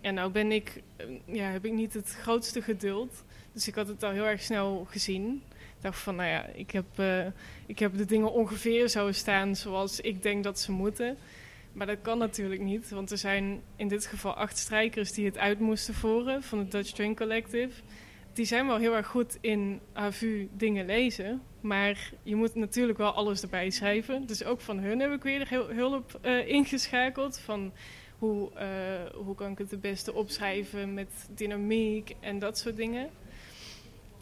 En 0.01 0.15
nou 0.15 0.31
ben 0.31 0.53
ik, 0.53 0.83
eh, 0.97 1.07
ja, 1.25 1.51
heb 1.51 1.65
ik 1.65 1.73
niet 1.73 1.95
het 1.95 2.17
grootste 2.21 2.63
geduld. 2.63 3.25
Dus 3.53 3.69
ik 3.69 3.75
had 3.75 3.89
het 3.89 4.03
al 4.03 4.11
heel 4.11 4.27
erg 4.27 4.43
snel 4.43 4.87
gezien. 4.91 5.43
Ik 5.51 5.83
dacht 5.85 5.99
van, 5.99 6.17
nou 6.17 6.29
ja, 6.29 6.47
ik 6.47 6.71
heb, 6.71 6.87
uh, 6.97 7.27
ik 7.67 7.79
heb 7.79 7.97
de 7.97 8.05
dingen 8.05 8.33
ongeveer 8.33 8.89
zo 8.89 9.13
staan 9.13 9.57
zoals 9.57 10.01
ik 10.01 10.23
denk 10.23 10.45
dat 10.45 10.61
ze 10.61 10.73
moeten. 10.73 11.17
Maar 11.73 11.87
dat 11.87 12.01
kan 12.03 12.19
natuurlijk 12.19 12.61
niet, 12.61 12.91
want 12.91 13.11
er 13.11 13.19
zijn 13.19 13.63
in 13.77 13.89
dit 13.89 14.07
geval 14.07 14.35
acht 14.35 14.59
strijkers 14.59 15.13
die 15.13 15.25
het 15.25 15.39
uit 15.39 15.59
moesten 15.59 15.95
voeren 15.95 16.43
van 16.43 16.59
het 16.59 16.71
Dutch 16.71 16.89
String 16.89 17.17
Collective 17.17 17.83
die 18.39 18.47
zijn 18.47 18.67
wel 18.67 18.77
heel 18.77 18.97
erg 18.97 19.07
goed 19.07 19.39
in 19.41 19.81
AVU 19.93 20.49
dingen 20.53 20.87
lezen. 20.87 21.43
Maar 21.61 22.11
je 22.23 22.37
moet 22.37 22.55
natuurlijk 22.55 22.99
wel 22.99 23.13
alles 23.13 23.43
erbij 23.43 23.71
schrijven. 23.71 24.27
Dus 24.27 24.45
ook 24.45 24.61
van 24.61 24.79
hun 24.79 25.01
heb 25.01 25.13
ik 25.13 25.23
weer 25.23 25.49
hulp 25.75 26.19
uh, 26.23 26.49
ingeschakeld. 26.49 27.39
Van 27.39 27.73
hoe, 28.19 28.51
uh, 28.55 29.25
hoe 29.25 29.35
kan 29.35 29.51
ik 29.51 29.59
het 29.59 29.71
het 29.71 29.81
beste 29.81 30.13
opschrijven 30.13 30.95
met 30.95 31.29
dynamiek 31.35 32.15
en 32.21 32.39
dat 32.39 32.59
soort 32.59 32.77
dingen. 32.77 33.11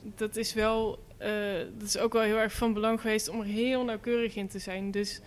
Dat 0.02 0.36
is, 0.36 0.54
wel, 0.54 0.98
uh, 1.22 1.58
dat 1.78 1.88
is 1.88 1.98
ook 1.98 2.12
wel 2.12 2.22
heel 2.22 2.38
erg 2.38 2.52
van 2.52 2.72
belang 2.72 3.00
geweest 3.00 3.28
om 3.28 3.40
er 3.40 3.46
heel 3.46 3.84
nauwkeurig 3.84 4.36
in 4.36 4.48
te 4.48 4.58
zijn. 4.58 4.90
Dus 4.90 5.20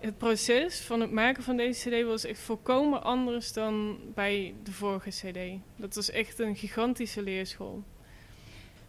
het 0.00 0.18
proces 0.18 0.80
van 0.80 1.00
het 1.00 1.10
maken 1.10 1.42
van 1.42 1.56
deze 1.56 1.90
CD 1.90 2.06
was 2.06 2.24
echt 2.24 2.40
volkomen 2.40 3.02
anders 3.02 3.52
dan 3.52 3.98
bij 4.14 4.54
de 4.62 4.72
vorige 4.72 5.10
CD. 5.10 5.60
Dat 5.76 5.94
was 5.94 6.10
echt 6.10 6.38
een 6.38 6.56
gigantische 6.56 7.22
leerschool. 7.22 7.82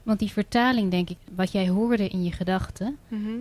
Want 0.08 0.20
die 0.20 0.32
vertaling, 0.32 0.92
denk 0.92 1.10
ik, 1.10 1.18
wat 1.36 1.52
jij 1.52 1.68
hoorde 1.70 2.08
in 2.08 2.24
je 2.24 2.32
gedachten, 2.32 2.98
mhm. 3.08 3.32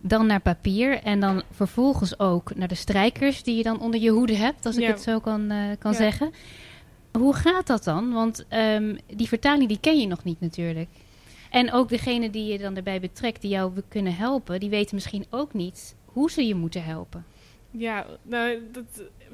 dan 0.00 0.26
naar 0.26 0.40
papier 0.40 1.02
en 1.02 1.20
dan 1.20 1.42
vervolgens 1.50 2.18
ook 2.18 2.54
naar 2.54 2.68
de 2.68 2.74
strijkers 2.74 3.42
die 3.42 3.56
je 3.56 3.62
dan 3.62 3.80
onder 3.80 4.00
je 4.00 4.10
hoede 4.10 4.36
hebt, 4.36 4.66
als 4.66 4.76
ik 4.76 4.86
het 4.86 5.02
zo 5.02 5.20
kan, 5.20 5.52
uh, 5.52 5.70
kan 5.78 5.94
zeggen. 5.94 6.32
Hoe 7.12 7.34
gaat 7.34 7.66
dat 7.66 7.84
dan? 7.84 8.12
Want 8.12 8.44
um, 8.50 8.98
die 9.14 9.28
vertaling 9.28 9.68
die 9.68 9.80
ken 9.80 10.00
je 10.00 10.06
nog 10.06 10.24
niet 10.24 10.40
natuurlijk. 10.40 10.88
En 11.50 11.72
ook 11.72 11.88
degene 11.88 12.30
die 12.30 12.52
je 12.52 12.58
dan 12.58 12.76
erbij 12.76 13.00
betrekt, 13.00 13.40
die 13.40 13.50
jou 13.50 13.72
kunnen 13.88 14.16
helpen, 14.16 14.60
die 14.60 14.70
weten 14.70 14.94
misschien 14.94 15.26
ook 15.30 15.52
niet 15.52 15.96
hoe 16.04 16.30
ze 16.30 16.46
je 16.46 16.54
moeten 16.54 16.84
helpen. 16.84 17.24
Ja, 17.70 18.06
nou, 18.22 18.62
dat, 18.72 18.84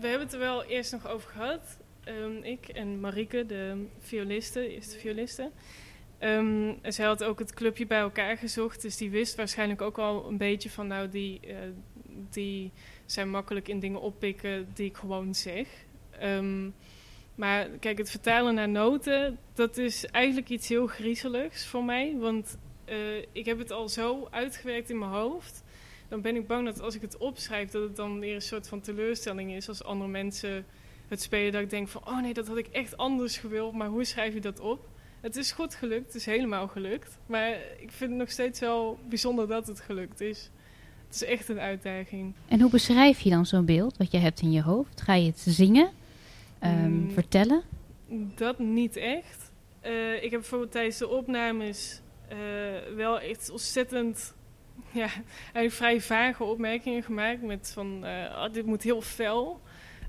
we 0.01 0.07
hebben 0.07 0.27
het 0.27 0.33
er 0.33 0.39
wel 0.39 0.65
eerst 0.65 0.93
nog 0.93 1.09
over 1.09 1.31
gehad. 1.31 1.79
Um, 2.09 2.43
ik 2.43 2.69
en 2.69 3.01
Marike, 3.01 3.47
de 3.47 3.87
violiste, 3.99 4.75
eerste 4.75 4.99
violiste. 4.99 5.51
Um, 6.23 6.79
zij 6.83 7.07
had 7.07 7.25
ook 7.25 7.39
het 7.39 7.55
clubje 7.55 7.87
bij 7.87 8.01
elkaar 8.01 8.37
gezocht, 8.37 8.83
dus 8.83 8.97
die 8.97 9.11
wist 9.11 9.37
waarschijnlijk 9.37 9.83
ook 9.83 9.99
al 9.99 10.29
een 10.29 10.37
beetje 10.37 10.71
van, 10.71 10.87
nou, 10.87 11.09
die, 11.09 11.41
uh, 11.45 11.55
die 12.31 12.73
zijn 13.07 13.31
makkelijk 13.31 13.69
in 13.69 13.81
dingen 13.81 14.01
oppikken 14.01 14.69
die 14.75 14.87
ik 14.87 14.97
gewoon 14.97 15.35
zeg. 15.35 15.69
Um, 16.23 16.75
maar 17.35 17.69
kijk, 17.69 17.99
het 17.99 18.11
vertalen 18.11 18.55
naar 18.55 18.69
noten, 18.69 19.39
dat 19.55 19.77
is 19.77 20.07
eigenlijk 20.07 20.49
iets 20.49 20.69
heel 20.69 20.87
griezeligs 20.87 21.67
voor 21.67 21.85
mij. 21.85 22.17
Want 22.19 22.59
uh, 22.89 22.97
ik 23.33 23.45
heb 23.45 23.59
het 23.59 23.71
al 23.71 23.89
zo 23.89 24.29
uitgewerkt 24.31 24.91
in 24.91 24.99
mijn 24.99 25.11
hoofd. 25.11 25.63
Dan 26.09 26.21
ben 26.21 26.37
ik 26.37 26.47
bang 26.47 26.65
dat 26.65 26.81
als 26.81 26.95
ik 26.95 27.01
het 27.01 27.17
opschrijf, 27.17 27.71
dat 27.71 27.83
het 27.83 27.97
dan 27.97 28.21
weer 28.21 28.35
een 28.35 28.43
soort 28.43 28.69
van 28.69 28.81
teleurstelling 28.81 29.53
is 29.53 29.69
als 29.69 29.85
andere 29.85 30.11
mensen 30.11 30.67
het 31.09 31.23
spelen. 31.23 31.53
Dat 31.53 31.63
ik 31.63 31.71
denk 31.71 31.89
van, 31.89 32.07
oh 32.07 32.21
nee, 32.21 32.35
dat 32.35 32.47
had 32.47 32.57
ik 32.57 32.67
echt 32.67 32.97
anders 32.97 33.39
gewild, 33.39 33.73
maar 33.73 33.89
hoe 33.89 34.05
schrijf 34.05 34.35
je 34.35 34.41
dat 34.41 34.61
op? 34.61 34.89
Het 35.21 35.37
is 35.37 35.53
goed 35.53 35.75
gelukt, 35.75 36.07
het 36.07 36.15
is 36.15 36.27
helemaal 36.27 36.69
gelukt. 36.69 37.19
Maar 37.27 37.51
ik 37.79 37.91
vind 37.91 38.11
het 38.11 38.19
nog 38.19 38.31
steeds 38.31 38.61
wel 38.61 38.99
bijzonder 39.09 39.49
dat 39.49 39.67
het 39.67 39.81
gelukt 39.81 40.21
is. 40.21 40.51
Het 41.07 41.15
is 41.15 41.25
echt 41.25 41.49
een 41.49 41.61
uitdaging. 41.61 42.35
En 42.49 42.61
hoe 42.61 42.71
beschrijf 42.71 43.21
je 43.21 43.31
dan 43.31 43.47
zo'n 43.47 43.65
beeld 43.65 43.97
wat 43.97 44.11
je 44.11 44.19
hebt 44.19 44.41
in 44.41 44.53
je 44.53 44.63
hoofd? 44.63 45.01
Ga 45.01 45.15
je 45.15 45.27
het 45.27 45.39
zingen? 45.39 45.91
Um, 46.65 47.11
vertellen? 47.13 47.63
Dat 48.35 48.59
niet 48.59 48.97
echt. 48.97 49.53
Uh, 49.87 50.15
ik 50.15 50.31
heb 50.31 50.41
bijvoorbeeld 50.41 50.73
tijdens 50.73 50.99
de 50.99 51.09
opnames 51.09 52.01
uh, 52.33 52.97
wel 52.97 53.21
echt 53.21 53.51
ontzettend, 53.51 54.35
ja, 54.93 55.09
vrij 55.69 56.01
vage 56.01 56.45
opmerkingen 56.45 57.03
gemaakt. 57.03 57.43
Met 57.43 57.71
van, 57.75 58.05
uh, 58.05 58.11
oh, 58.11 58.53
dit 58.53 58.67
moet 58.67 58.83
heel 58.83 59.03
fel. 59.03 59.61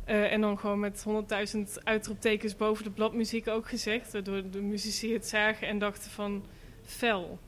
Uh, 0.07 0.31
en 0.31 0.41
dan 0.41 0.59
gewoon 0.59 0.79
met 0.79 1.03
honderdduizend 1.03 1.79
uitroeptekens 1.83 2.55
boven 2.55 2.83
de 2.83 2.91
bladmuziek 2.91 3.47
ook 3.47 3.69
gezegd. 3.69 4.11
Waardoor 4.11 4.49
de 4.49 4.61
muzici 4.61 5.13
het 5.13 5.27
zagen 5.27 5.67
en 5.67 5.79
dachten 5.79 6.11
van 6.11 6.45
fel. 6.83 7.39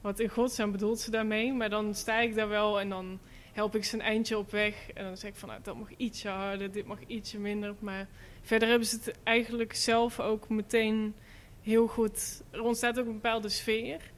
Wat 0.00 0.20
in 0.20 0.28
godsnaam 0.28 0.72
bedoelt 0.72 1.00
ze 1.00 1.10
daarmee? 1.10 1.52
Maar 1.52 1.70
dan 1.70 1.94
sta 1.94 2.20
ik 2.20 2.34
daar 2.34 2.48
wel 2.48 2.80
en 2.80 2.88
dan 2.88 3.18
help 3.52 3.74
ik 3.74 3.84
ze 3.84 3.94
een 3.94 4.02
eindje 4.02 4.38
op 4.38 4.50
weg. 4.50 4.90
En 4.94 5.04
dan 5.04 5.16
zeg 5.16 5.30
ik 5.30 5.36
van 5.36 5.48
nou, 5.48 5.60
dat 5.62 5.76
mag 5.76 5.88
ietsje 5.96 6.28
harder, 6.28 6.72
dit 6.72 6.86
mag 6.86 6.98
ietsje 7.06 7.38
minder. 7.38 7.74
Maar 7.78 8.08
verder 8.42 8.68
hebben 8.68 8.86
ze 8.86 8.96
het 8.96 9.18
eigenlijk 9.22 9.74
zelf 9.74 10.20
ook 10.20 10.48
meteen 10.48 11.14
heel 11.60 11.86
goed. 11.86 12.42
Er 12.50 12.62
ontstaat 12.62 12.98
ook 12.98 13.06
een 13.06 13.12
bepaalde 13.12 13.48
sfeer. 13.48 14.11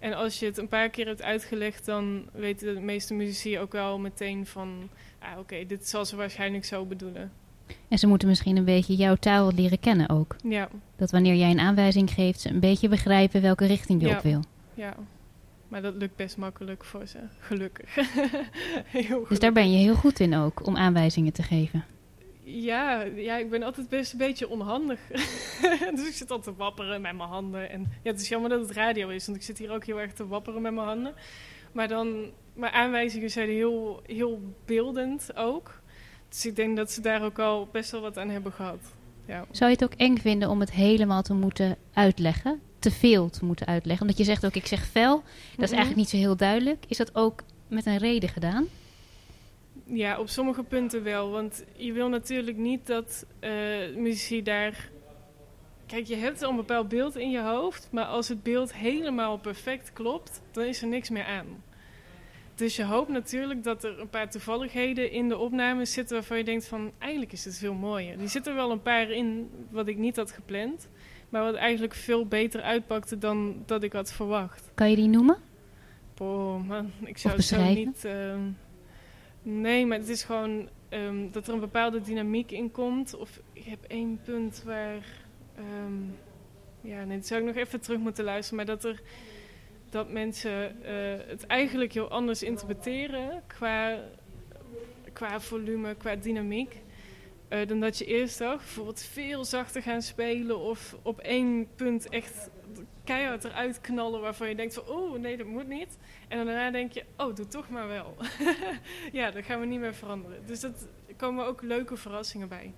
En 0.00 0.12
als 0.12 0.38
je 0.38 0.46
het 0.46 0.58
een 0.58 0.68
paar 0.68 0.88
keer 0.88 1.06
hebt 1.06 1.22
uitgelegd, 1.22 1.86
dan 1.86 2.28
weten 2.32 2.74
de 2.74 2.80
meeste 2.80 3.14
muzici 3.14 3.58
ook 3.58 3.72
wel 3.72 3.98
meteen 3.98 4.46
van 4.46 4.88
ah, 5.18 5.38
oké, 5.38 5.66
dit 5.66 5.88
zal 5.88 6.04
ze 6.04 6.16
waarschijnlijk 6.16 6.64
zo 6.64 6.84
bedoelen. 6.84 7.32
En 7.88 7.98
ze 7.98 8.06
moeten 8.06 8.28
misschien 8.28 8.56
een 8.56 8.64
beetje 8.64 8.94
jouw 8.94 9.14
taal 9.14 9.52
leren 9.52 9.80
kennen 9.80 10.08
ook. 10.08 10.36
Ja. 10.48 10.68
Dat 10.96 11.10
wanneer 11.10 11.34
jij 11.34 11.50
een 11.50 11.60
aanwijzing 11.60 12.10
geeft, 12.10 12.40
ze 12.40 12.48
een 12.48 12.60
beetje 12.60 12.88
begrijpen 12.88 13.42
welke 13.42 13.66
richting 13.66 14.02
je 14.02 14.08
op 14.08 14.20
wil. 14.22 14.42
Ja, 14.74 14.94
maar 15.68 15.82
dat 15.82 15.94
lukt 15.94 16.16
best 16.16 16.36
makkelijk 16.36 16.84
voor 16.84 17.06
ze, 17.06 17.18
gelukkig. 17.38 17.94
heel 18.86 19.26
Dus 19.28 19.38
daar 19.38 19.52
ben 19.52 19.72
je 19.72 19.78
heel 19.78 19.94
goed 19.94 20.20
in 20.20 20.36
ook, 20.36 20.66
om 20.66 20.76
aanwijzingen 20.76 21.32
te 21.32 21.42
geven. 21.42 21.84
Ja, 22.52 23.02
ja, 23.02 23.36
ik 23.36 23.50
ben 23.50 23.62
altijd 23.62 23.88
best 23.88 24.12
een 24.12 24.18
beetje 24.18 24.48
onhandig. 24.48 25.00
dus 25.94 26.08
ik 26.08 26.14
zit 26.14 26.30
altijd 26.30 26.56
te 26.56 26.62
wapperen 26.62 27.00
met 27.00 27.16
mijn 27.16 27.28
handen. 27.28 27.70
En 27.70 27.80
ja, 28.02 28.10
het 28.10 28.20
is 28.20 28.28
jammer 28.28 28.50
dat 28.50 28.60
het 28.60 28.70
radio 28.70 29.08
is, 29.08 29.26
want 29.26 29.38
ik 29.38 29.44
zit 29.44 29.58
hier 29.58 29.70
ook 29.70 29.84
heel 29.84 30.00
erg 30.00 30.12
te 30.12 30.26
wapperen 30.26 30.62
met 30.62 30.72
mijn 30.72 30.86
handen. 30.86 31.14
Maar 31.72 31.88
dan 31.88 32.32
maar 32.54 32.70
aanwijzingen 32.70 33.30
zijn 33.30 33.48
heel, 33.48 34.02
heel 34.06 34.40
beeldend 34.64 35.36
ook. 35.36 35.80
Dus 36.28 36.46
ik 36.46 36.56
denk 36.56 36.76
dat 36.76 36.90
ze 36.90 37.00
daar 37.00 37.22
ook 37.22 37.38
al 37.38 37.68
best 37.72 37.90
wel 37.90 38.00
wat 38.00 38.18
aan 38.18 38.28
hebben 38.28 38.52
gehad. 38.52 38.80
Ja. 39.26 39.44
Zou 39.50 39.70
je 39.70 39.76
het 39.76 39.84
ook 39.84 39.98
eng 39.98 40.16
vinden 40.16 40.48
om 40.48 40.60
het 40.60 40.70
helemaal 40.70 41.22
te 41.22 41.34
moeten 41.34 41.76
uitleggen? 41.92 42.60
Te 42.78 42.90
veel 42.90 43.30
te 43.30 43.44
moeten 43.44 43.66
uitleggen? 43.66 44.02
Omdat 44.02 44.18
je 44.18 44.24
zegt 44.24 44.46
ook, 44.46 44.54
ik 44.54 44.66
zeg 44.66 44.86
fel. 44.86 45.16
Dat 45.16 45.24
is 45.44 45.56
mhm. 45.56 45.58
eigenlijk 45.58 45.96
niet 45.96 46.08
zo 46.08 46.16
heel 46.16 46.36
duidelijk. 46.36 46.84
Is 46.88 46.96
dat 46.96 47.14
ook 47.14 47.42
met 47.68 47.86
een 47.86 47.98
reden 47.98 48.28
gedaan? 48.28 48.66
Ja, 49.92 50.18
op 50.18 50.28
sommige 50.28 50.62
punten 50.62 51.02
wel. 51.02 51.30
Want 51.30 51.64
je 51.76 51.92
wil 51.92 52.08
natuurlijk 52.08 52.56
niet 52.56 52.86
dat 52.86 53.26
uh, 53.40 53.50
muzici 53.96 54.42
daar... 54.42 54.90
Kijk, 55.86 56.06
je 56.06 56.16
hebt 56.16 56.42
al 56.42 56.50
een 56.50 56.56
bepaald 56.56 56.88
beeld 56.88 57.16
in 57.16 57.30
je 57.30 57.40
hoofd. 57.40 57.88
Maar 57.92 58.04
als 58.04 58.28
het 58.28 58.42
beeld 58.42 58.74
helemaal 58.74 59.38
perfect 59.38 59.92
klopt, 59.92 60.42
dan 60.50 60.64
is 60.64 60.82
er 60.82 60.88
niks 60.88 61.10
meer 61.10 61.24
aan. 61.24 61.46
Dus 62.60 62.76
je 62.76 62.84
hoopt 62.84 63.08
natuurlijk 63.08 63.64
dat 63.64 63.84
er 63.84 64.00
een 64.00 64.08
paar 64.08 64.30
toevalligheden 64.30 65.10
in 65.10 65.28
de 65.28 65.38
opnames 65.38 65.92
zitten 65.92 66.16
waarvan 66.16 66.38
je 66.38 66.44
denkt 66.44 66.66
van 66.66 66.92
eigenlijk 66.98 67.32
is 67.32 67.44
het 67.44 67.58
veel 67.58 67.74
mooier. 67.74 68.18
Die 68.18 68.28
zitten 68.28 68.52
er 68.52 68.58
wel 68.58 68.70
een 68.70 68.82
paar 68.82 69.10
in 69.10 69.50
wat 69.70 69.86
ik 69.86 69.96
niet 69.96 70.16
had 70.16 70.32
gepland, 70.32 70.88
maar 71.28 71.42
wat 71.42 71.54
eigenlijk 71.54 71.94
veel 71.94 72.26
beter 72.26 72.62
uitpakte 72.62 73.18
dan 73.18 73.62
dat 73.66 73.82
ik 73.82 73.92
had 73.92 74.12
verwacht. 74.12 74.70
Kan 74.74 74.90
je 74.90 74.96
die 74.96 75.08
noemen? 75.08 75.36
Boah, 76.14 76.66
man, 76.66 76.90
ik 77.04 77.18
zou 77.18 77.34
het 77.34 77.44
zo 77.44 77.64
niet. 77.64 78.04
Uh, 78.04 78.34
nee, 79.42 79.86
maar 79.86 79.98
het 79.98 80.08
is 80.08 80.22
gewoon 80.22 80.68
um, 80.90 81.30
dat 81.32 81.46
er 81.46 81.54
een 81.54 81.60
bepaalde 81.60 82.00
dynamiek 82.00 82.50
in 82.50 82.70
komt. 82.70 83.14
Of 83.14 83.40
ik 83.52 83.64
heb 83.64 83.84
één 83.88 84.20
punt 84.24 84.62
waar. 84.64 85.06
Um, 85.58 86.16
ja, 86.80 87.04
nee, 87.04 87.16
dat 87.16 87.26
zou 87.26 87.40
ik 87.40 87.46
nog 87.46 87.56
even 87.56 87.80
terug 87.80 87.98
moeten 87.98 88.24
luisteren, 88.24 88.56
maar 88.56 88.76
dat 88.76 88.84
er 88.84 89.02
dat 89.90 90.10
mensen 90.10 90.76
uh, 90.82 90.88
het 91.26 91.46
eigenlijk 91.46 91.92
heel 91.92 92.08
anders 92.08 92.42
interpreteren 92.42 93.42
qua, 93.46 93.98
qua 95.12 95.40
volume, 95.40 95.94
qua 95.94 96.16
dynamiek. 96.16 96.82
Uh, 97.48 97.66
dan 97.66 97.80
dat 97.80 97.98
je 97.98 98.04
eerst 98.04 98.38
dacht, 98.38 98.64
bijvoorbeeld 98.64 99.02
veel 99.02 99.44
zachter 99.44 99.82
gaan 99.82 100.02
spelen 100.02 100.58
of 100.58 100.96
op 101.02 101.18
één 101.18 101.68
punt 101.76 102.08
echt 102.08 102.50
keihard 103.14 103.44
eruit 103.44 103.80
knallen 103.80 104.20
waarvan 104.20 104.48
je 104.48 104.54
denkt 104.54 104.74
van, 104.74 104.82
oh 104.88 105.18
nee, 105.18 105.36
dat 105.36 105.46
moet 105.46 105.68
niet. 105.68 105.98
En 106.28 106.36
dan 106.36 106.46
daarna 106.46 106.70
denk 106.70 106.92
je, 106.92 107.04
oh, 107.16 107.34
doe 107.34 107.48
toch 107.48 107.68
maar 107.70 107.88
wel. 107.88 108.14
ja, 109.12 109.30
dat 109.30 109.44
gaan 109.44 109.60
we 109.60 109.66
niet 109.66 109.80
meer 109.80 109.94
veranderen. 109.94 110.38
Dus 110.46 110.60
dat 110.60 110.86
komen 111.16 111.46
ook 111.46 111.62
leuke 111.62 111.96
verrassingen 111.96 112.48
bij. 112.48 112.72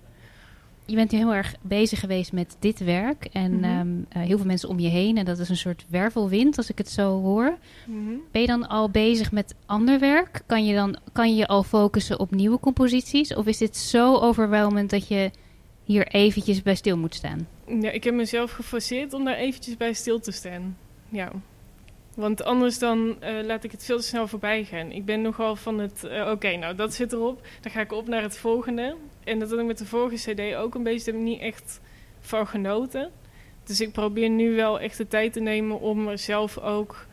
Je 0.85 0.95
bent 0.95 1.11
heel 1.11 1.33
erg 1.33 1.55
bezig 1.61 1.99
geweest 1.99 2.33
met 2.33 2.55
dit 2.59 2.79
werk 2.79 3.25
en 3.25 3.51
Mhm. 3.55 3.63
ehm, 3.63 3.87
eh, 4.09 4.21
heel 4.21 4.37
veel 4.37 4.45
mensen 4.45 4.69
om 4.69 4.79
je 4.79 4.87
heen. 4.89 5.17
En 5.17 5.25
dat 5.25 5.39
is 5.39 5.49
een 5.49 5.57
soort 5.57 5.85
wervelwind, 5.89 6.57
als 6.57 6.69
ik 6.69 6.77
het 6.77 6.89
zo 6.89 7.21
hoor. 7.21 7.57
Mhm. 7.85 8.13
Ben 8.31 8.41
je 8.41 8.47
dan 8.47 8.67
al 8.67 8.89
bezig 8.89 9.31
met 9.31 9.55
ander 9.65 9.99
werk? 9.99 10.41
Kan 10.45 10.65
je 10.65 10.73
dan 10.75 10.97
kan 11.11 11.29
je 11.29 11.35
je 11.35 11.47
al 11.47 11.63
focussen 11.63 12.19
op 12.19 12.31
nieuwe 12.31 12.59
composities? 12.59 13.35
Of 13.35 13.45
is 13.45 13.57
dit 13.57 13.77
zo 13.77 14.15
overweldigend 14.17 14.89
dat 14.89 15.07
je 15.07 15.31
hier 15.83 16.07
eventjes 16.07 16.61
bij 16.61 16.75
stil 16.75 16.97
moet 16.97 17.15
staan? 17.15 17.47
Ja, 17.67 17.89
ik 17.89 18.03
heb 18.03 18.13
mezelf 18.13 18.51
geforceerd 18.51 19.13
om 19.13 19.25
daar 19.25 19.35
eventjes 19.35 19.77
bij 19.77 19.93
stil 19.93 20.19
te 20.19 20.31
staan. 20.31 20.77
Ja. 21.09 21.31
Want 22.15 22.43
anders 22.43 22.79
dan 22.79 23.21
eh, 23.21 23.45
laat 23.45 23.63
ik 23.63 23.71
het 23.71 23.85
veel 23.85 23.97
te 23.97 24.03
snel 24.03 24.27
voorbij 24.27 24.63
gaan. 24.63 24.91
Ik 24.91 25.05
ben 25.05 25.21
nogal 25.21 25.55
van 25.55 25.79
het, 25.79 26.03
eh, 26.03 26.29
oké, 26.31 26.55
nou 26.55 26.75
dat 26.75 26.93
zit 26.93 27.13
erop. 27.13 27.47
Dan 27.61 27.71
ga 27.71 27.81
ik 27.81 27.91
op 27.91 28.07
naar 28.07 28.21
het 28.21 28.37
volgende. 28.37 28.95
En 29.23 29.39
dat 29.39 29.49
had 29.49 29.59
ik 29.59 29.65
met 29.65 29.77
de 29.77 29.85
vorige 29.85 30.31
cd 30.31 30.55
ook 30.55 30.75
een 30.75 30.83
beetje, 30.83 31.13
niet 31.13 31.41
echt 31.41 31.81
van 32.19 32.47
genoten. 32.47 33.11
Dus 33.63 33.81
ik 33.81 33.91
probeer 33.91 34.29
nu 34.29 34.55
wel 34.55 34.79
echt 34.79 34.97
de 34.97 35.07
tijd 35.07 35.33
te 35.33 35.39
nemen 35.39 35.79
om 35.79 36.07
er 36.07 36.17
zelf 36.17 36.57
ook 36.57 37.05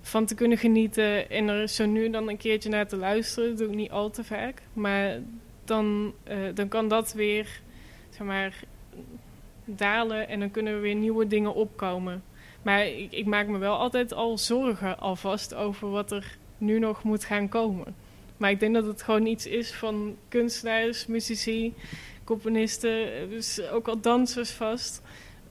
van 0.00 0.26
te 0.26 0.34
kunnen 0.34 0.58
genieten. 0.58 1.30
En 1.30 1.48
er 1.48 1.68
zo 1.68 1.86
nu 1.86 2.10
dan 2.10 2.28
een 2.28 2.36
keertje 2.36 2.68
naar 2.68 2.88
te 2.88 2.96
luisteren. 2.96 3.48
Dat 3.48 3.58
doe 3.58 3.68
ik 3.68 3.74
niet 3.74 3.90
al 3.90 4.10
te 4.10 4.24
vaak. 4.24 4.62
Maar 4.72 5.20
dan, 5.64 6.14
eh, 6.24 6.38
dan 6.54 6.68
kan 6.68 6.88
dat 6.88 7.12
weer, 7.12 7.60
zeg 8.16 8.26
maar, 8.26 8.60
dalen 9.64 10.28
en 10.28 10.40
dan 10.40 10.50
kunnen 10.50 10.72
er 10.72 10.80
weer 10.80 10.94
nieuwe 10.94 11.26
dingen 11.26 11.54
opkomen. 11.54 12.22
Maar 12.62 12.86
ik, 12.86 13.12
ik 13.12 13.26
maak 13.26 13.46
me 13.46 13.58
wel 13.58 13.76
altijd 13.76 14.12
al 14.12 14.38
zorgen 14.38 14.98
alvast 14.98 15.54
over 15.54 15.90
wat 15.90 16.12
er 16.12 16.36
nu 16.58 16.78
nog 16.78 17.02
moet 17.02 17.24
gaan 17.24 17.48
komen. 17.48 17.94
Maar 18.36 18.50
ik 18.50 18.60
denk 18.60 18.74
dat 18.74 18.86
het 18.86 19.02
gewoon 19.02 19.26
iets 19.26 19.46
is 19.46 19.72
van 19.72 20.16
kunstenaars, 20.28 21.06
muzici, 21.06 21.74
componisten, 22.24 23.30
dus 23.30 23.68
ook 23.68 23.88
al 23.88 24.00
dansers 24.00 24.50
vast. 24.50 25.02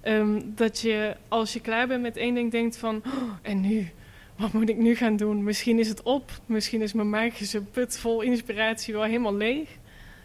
Ehm, 0.01 0.41
dat 0.45 0.79
je 0.79 1.15
als 1.27 1.53
je 1.53 1.59
klaar 1.59 1.87
bent 1.87 2.01
met 2.01 2.17
één 2.17 2.33
ding 2.33 2.51
denkt 2.51 2.77
van, 2.77 3.01
"Oh, 3.05 3.31
en 3.41 3.61
nu? 3.61 3.89
Wat 4.35 4.53
moet 4.53 4.69
ik 4.69 4.77
nu 4.77 4.95
gaan 4.95 5.15
doen? 5.15 5.43
Misschien 5.43 5.79
is 5.79 5.87
het 5.87 6.03
op. 6.03 6.31
Misschien 6.45 6.81
is 6.81 6.93
mijn 6.93 7.09
magische 7.09 7.61
put 7.61 7.97
vol 7.97 8.21
inspiratie 8.21 8.93
wel 8.93 9.03
helemaal 9.03 9.35
leeg. 9.35 9.69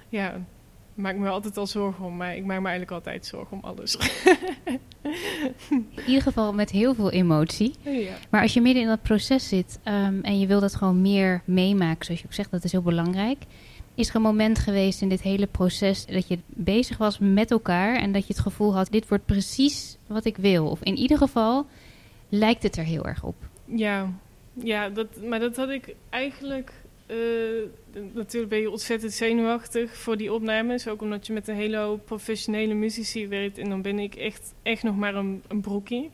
Ja, 0.08 0.40
maak 1.00 1.16
me 1.16 1.28
altijd 1.28 1.56
al 1.56 1.66
zorgen 1.66 2.04
om, 2.04 2.16
maar 2.16 2.36
ik 2.36 2.44
maak 2.44 2.60
me 2.60 2.68
eigenlijk 2.68 2.90
altijd 2.90 3.26
zorgen 3.26 3.56
om 3.56 3.64
alles. 3.64 3.96
In 5.70 6.06
ieder 6.06 6.22
geval 6.22 6.52
met 6.52 6.70
heel 6.70 6.94
veel 6.94 7.10
emotie. 7.10 7.74
ja. 7.82 8.14
Maar 8.30 8.42
als 8.42 8.54
je 8.54 8.60
midden 8.60 8.82
in 8.82 8.88
dat 8.88 9.02
proces 9.02 9.48
zit 9.48 9.78
ehm, 9.82 10.20
en 10.22 10.38
je 10.38 10.46
wil 10.46 10.60
dat 10.60 10.74
gewoon 10.74 11.00
meer 11.00 11.42
meemaken, 11.44 12.04
zoals 12.04 12.20
je 12.20 12.26
ook 12.26 12.32
zegt, 12.32 12.50
dat 12.50 12.64
is 12.64 12.72
heel 12.72 12.82
belangrijk. 12.82 13.44
Is 13.94 14.08
er 14.08 14.16
een 14.16 14.22
moment 14.22 14.58
geweest 14.58 15.02
in 15.02 15.08
dit 15.08 15.22
hele 15.22 15.46
proces 15.46 16.06
dat 16.06 16.28
je 16.28 16.38
bezig 16.46 16.96
was 16.96 17.18
met 17.18 17.50
elkaar 17.50 17.96
en 17.96 18.12
dat 18.12 18.26
je 18.26 18.32
het 18.32 18.42
gevoel 18.42 18.74
had, 18.74 18.90
dit 18.90 19.08
wordt 19.08 19.26
precies 19.26 19.96
wat 20.06 20.24
ik 20.24 20.36
wil? 20.36 20.66
Of 20.66 20.82
in 20.82 20.96
ieder 20.96 21.16
geval 21.16 21.66
lijkt 22.28 22.62
het 22.62 22.76
er 22.76 22.84
heel 22.84 23.06
erg 23.06 23.24
op. 23.24 23.34
Ja, 23.64 24.12
ja 24.52 24.88
dat, 24.88 25.06
maar 25.24 25.38
dat 25.38 25.56
had 25.56 25.68
ik 25.68 25.94
eigenlijk. 26.10 26.72
Eh, 27.10 28.02
natuurlijk 28.12 28.50
ben 28.50 28.60
je 28.60 28.70
ontzettend 28.70 29.12
zenuwachtig 29.12 29.96
voor 29.96 30.16
die 30.16 30.32
opnames. 30.32 30.88
Ook 30.88 31.02
omdat 31.02 31.26
je 31.26 31.32
met 31.32 31.48
een 31.48 31.54
hele 31.54 31.76
hoop 31.76 32.04
professionele 32.04 32.74
muzici 32.74 33.28
werkt. 33.28 33.58
En 33.58 33.68
dan 33.68 33.82
ben 33.82 33.98
ik 33.98 34.14
echt, 34.14 34.54
echt 34.62 34.82
nog 34.82 34.96
maar 34.96 35.14
een, 35.14 35.42
een. 35.48 36.10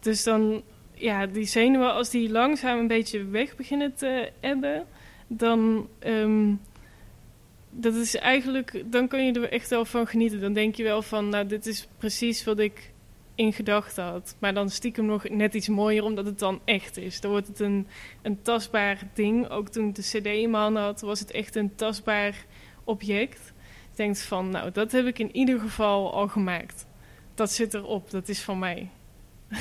Dus 0.00 0.22
dan, 0.22 0.62
ja, 0.94 1.26
die 1.26 1.46
zenuwen, 1.46 1.92
als 1.92 2.10
die 2.10 2.30
langzaam 2.30 2.78
een 2.78 2.86
beetje 2.86 3.24
weg 3.24 3.56
beginnen 3.56 3.94
te 3.94 4.30
ebben, 4.40 4.86
dan. 5.26 5.88
ehm, 5.98 6.52
dat 7.76 7.94
is 7.94 8.16
eigenlijk, 8.16 8.82
dan 8.86 9.08
kan 9.08 9.26
je 9.26 9.32
er 9.32 9.52
echt 9.52 9.70
wel 9.70 9.84
van 9.84 10.06
genieten. 10.06 10.40
Dan 10.40 10.52
denk 10.52 10.74
je 10.74 10.82
wel 10.82 11.02
van, 11.02 11.28
nou, 11.28 11.46
dit 11.46 11.66
is 11.66 11.88
precies 11.98 12.44
wat 12.44 12.58
ik 12.58 12.92
in 13.34 13.52
gedachten 13.52 14.04
had. 14.04 14.36
Maar 14.38 14.54
dan 14.54 14.70
stiekem 14.70 15.04
nog 15.06 15.28
net 15.28 15.54
iets 15.54 15.68
mooier, 15.68 16.04
omdat 16.04 16.26
het 16.26 16.38
dan 16.38 16.60
echt 16.64 16.96
is. 16.96 17.20
Dan 17.20 17.30
wordt 17.30 17.46
het 17.48 17.60
een, 17.60 17.86
een 18.22 18.42
tastbaar 18.42 18.98
ding. 19.14 19.48
Ook 19.48 19.68
toen 19.68 19.88
ik 19.88 19.94
de 19.94 20.02
cd 20.02 20.26
in 20.26 20.50
mijn 20.50 20.62
handen 20.62 20.82
had, 20.82 21.00
was 21.00 21.20
het 21.20 21.30
echt 21.30 21.56
een 21.56 21.74
tastbaar 21.74 22.44
object. 22.84 23.52
Je 23.90 23.96
denkt 24.02 24.22
van, 24.22 24.50
nou, 24.50 24.70
dat 24.70 24.92
heb 24.92 25.06
ik 25.06 25.18
in 25.18 25.36
ieder 25.36 25.60
geval 25.60 26.12
al 26.14 26.28
gemaakt. 26.28 26.86
Dat 27.34 27.52
zit 27.52 27.74
erop, 27.74 28.10
dat 28.10 28.28
is 28.28 28.40
van 28.42 28.58
mij. 28.58 28.88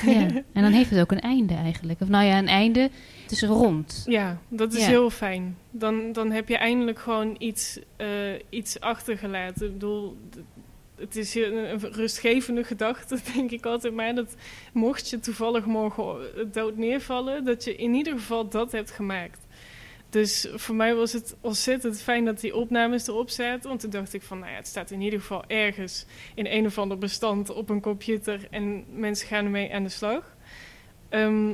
Ja. 0.06 0.28
En 0.54 0.62
dan 0.64 0.72
heeft 0.72 0.90
het 0.90 1.00
ook 1.00 1.12
een 1.12 1.20
einde 1.20 1.54
eigenlijk. 1.54 2.02
Of 2.02 2.08
nou 2.08 2.26
ja, 2.26 2.38
een 2.38 2.48
einde. 2.48 2.90
Het 3.22 3.32
is 3.32 3.44
rond. 3.44 4.04
Ja, 4.08 4.38
dat 4.48 4.74
is 4.74 4.80
Ja. 4.82 4.88
heel 4.88 5.10
fijn. 5.10 5.58
Dan, 5.72 6.12
dan 6.12 6.32
heb 6.32 6.48
je 6.48 6.58
eindelijk 6.58 7.00
gewoon 7.00 7.36
iets, 7.40 7.80
eh, 7.96 8.08
iets 8.50 8.80
achtergelaten. 8.80 9.66
Ik 9.68 9.74
bedoel, 9.74 10.18
het 10.96 11.16
is 11.16 11.36
een 11.36 11.80
rustgevende 11.80 12.64
gedachte, 12.64 13.18
denk 13.34 13.52
ik 13.52 13.66
altijd 13.66 13.94
maar. 13.94 14.16
Dat 14.16 14.36
mocht 14.74 15.10
je 15.10 15.20
toevallig 15.20 15.66
morgen 15.66 16.18
dood 16.52 16.78
neervallen, 16.78 17.46
dat 17.46 17.64
je 17.64 17.76
in 17.76 17.94
ieder 17.94 18.14
geval 18.14 18.50
dat 18.50 18.72
hebt 18.72 18.92
gemaakt. 18.92 19.40
Dus 20.10 20.48
voor 20.56 20.76
mij 20.76 20.96
was 20.96 21.14
het 21.14 21.36
ontzettend 21.42 22.02
fijn 22.02 22.26
dat 22.26 22.40
die 22.40 22.56
opnames 22.56 23.08
erop 23.08 23.30
zaten. 23.30 23.70
Want 23.70 23.80
toen 23.80 23.90
dacht 23.90 24.14
ik 24.14 24.22
van, 24.22 24.40
nou 24.40 24.52
ja, 24.52 24.58
het 24.58 24.68
staat 24.68 24.92
in 24.92 25.02
ieder 25.02 25.20
geval 25.20 25.44
ergens 25.48 26.06
in 26.36 26.46
een 26.46 26.66
of 26.66 26.78
ander 26.78 26.98
bestand 26.98 27.50
op 27.50 27.70
een 27.70 27.82
computer. 27.82 28.48
En 28.50 28.86
mensen 28.96 29.28
gaan 29.28 29.46
ermee 29.46 29.74
aan 29.74 29.84
de 29.84 29.90
slag. 29.90 30.36
Ehm, 31.10 31.54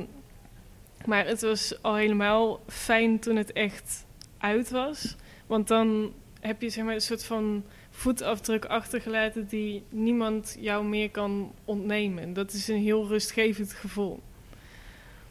maar 1.04 1.26
het 1.26 1.40
was 1.40 1.82
al 1.82 1.94
helemaal 1.94 2.60
fijn 2.66 3.18
toen 3.18 3.36
het 3.36 3.52
echt 3.52 4.06
uit 4.38 4.70
was. 4.70 5.16
Want 5.46 5.68
dan 5.68 6.12
heb 6.40 6.62
je 6.62 6.70
zeg 6.70 6.84
maar, 6.84 6.94
een 6.94 7.00
soort 7.00 7.24
van 7.24 7.64
voetafdruk 7.90 8.64
achtergelaten 8.64 9.46
die 9.48 9.82
niemand 9.88 10.56
jou 10.60 10.84
meer 10.84 11.10
kan 11.10 11.52
ontnemen. 11.64 12.32
Dat 12.32 12.52
is 12.52 12.68
een 12.68 12.82
heel 12.82 13.06
rustgevend 13.06 13.72
gevoel. 13.72 14.20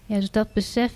Ja, 0.05 0.15
dus 0.19 0.31
dat 0.31 0.53
besef, 0.53 0.93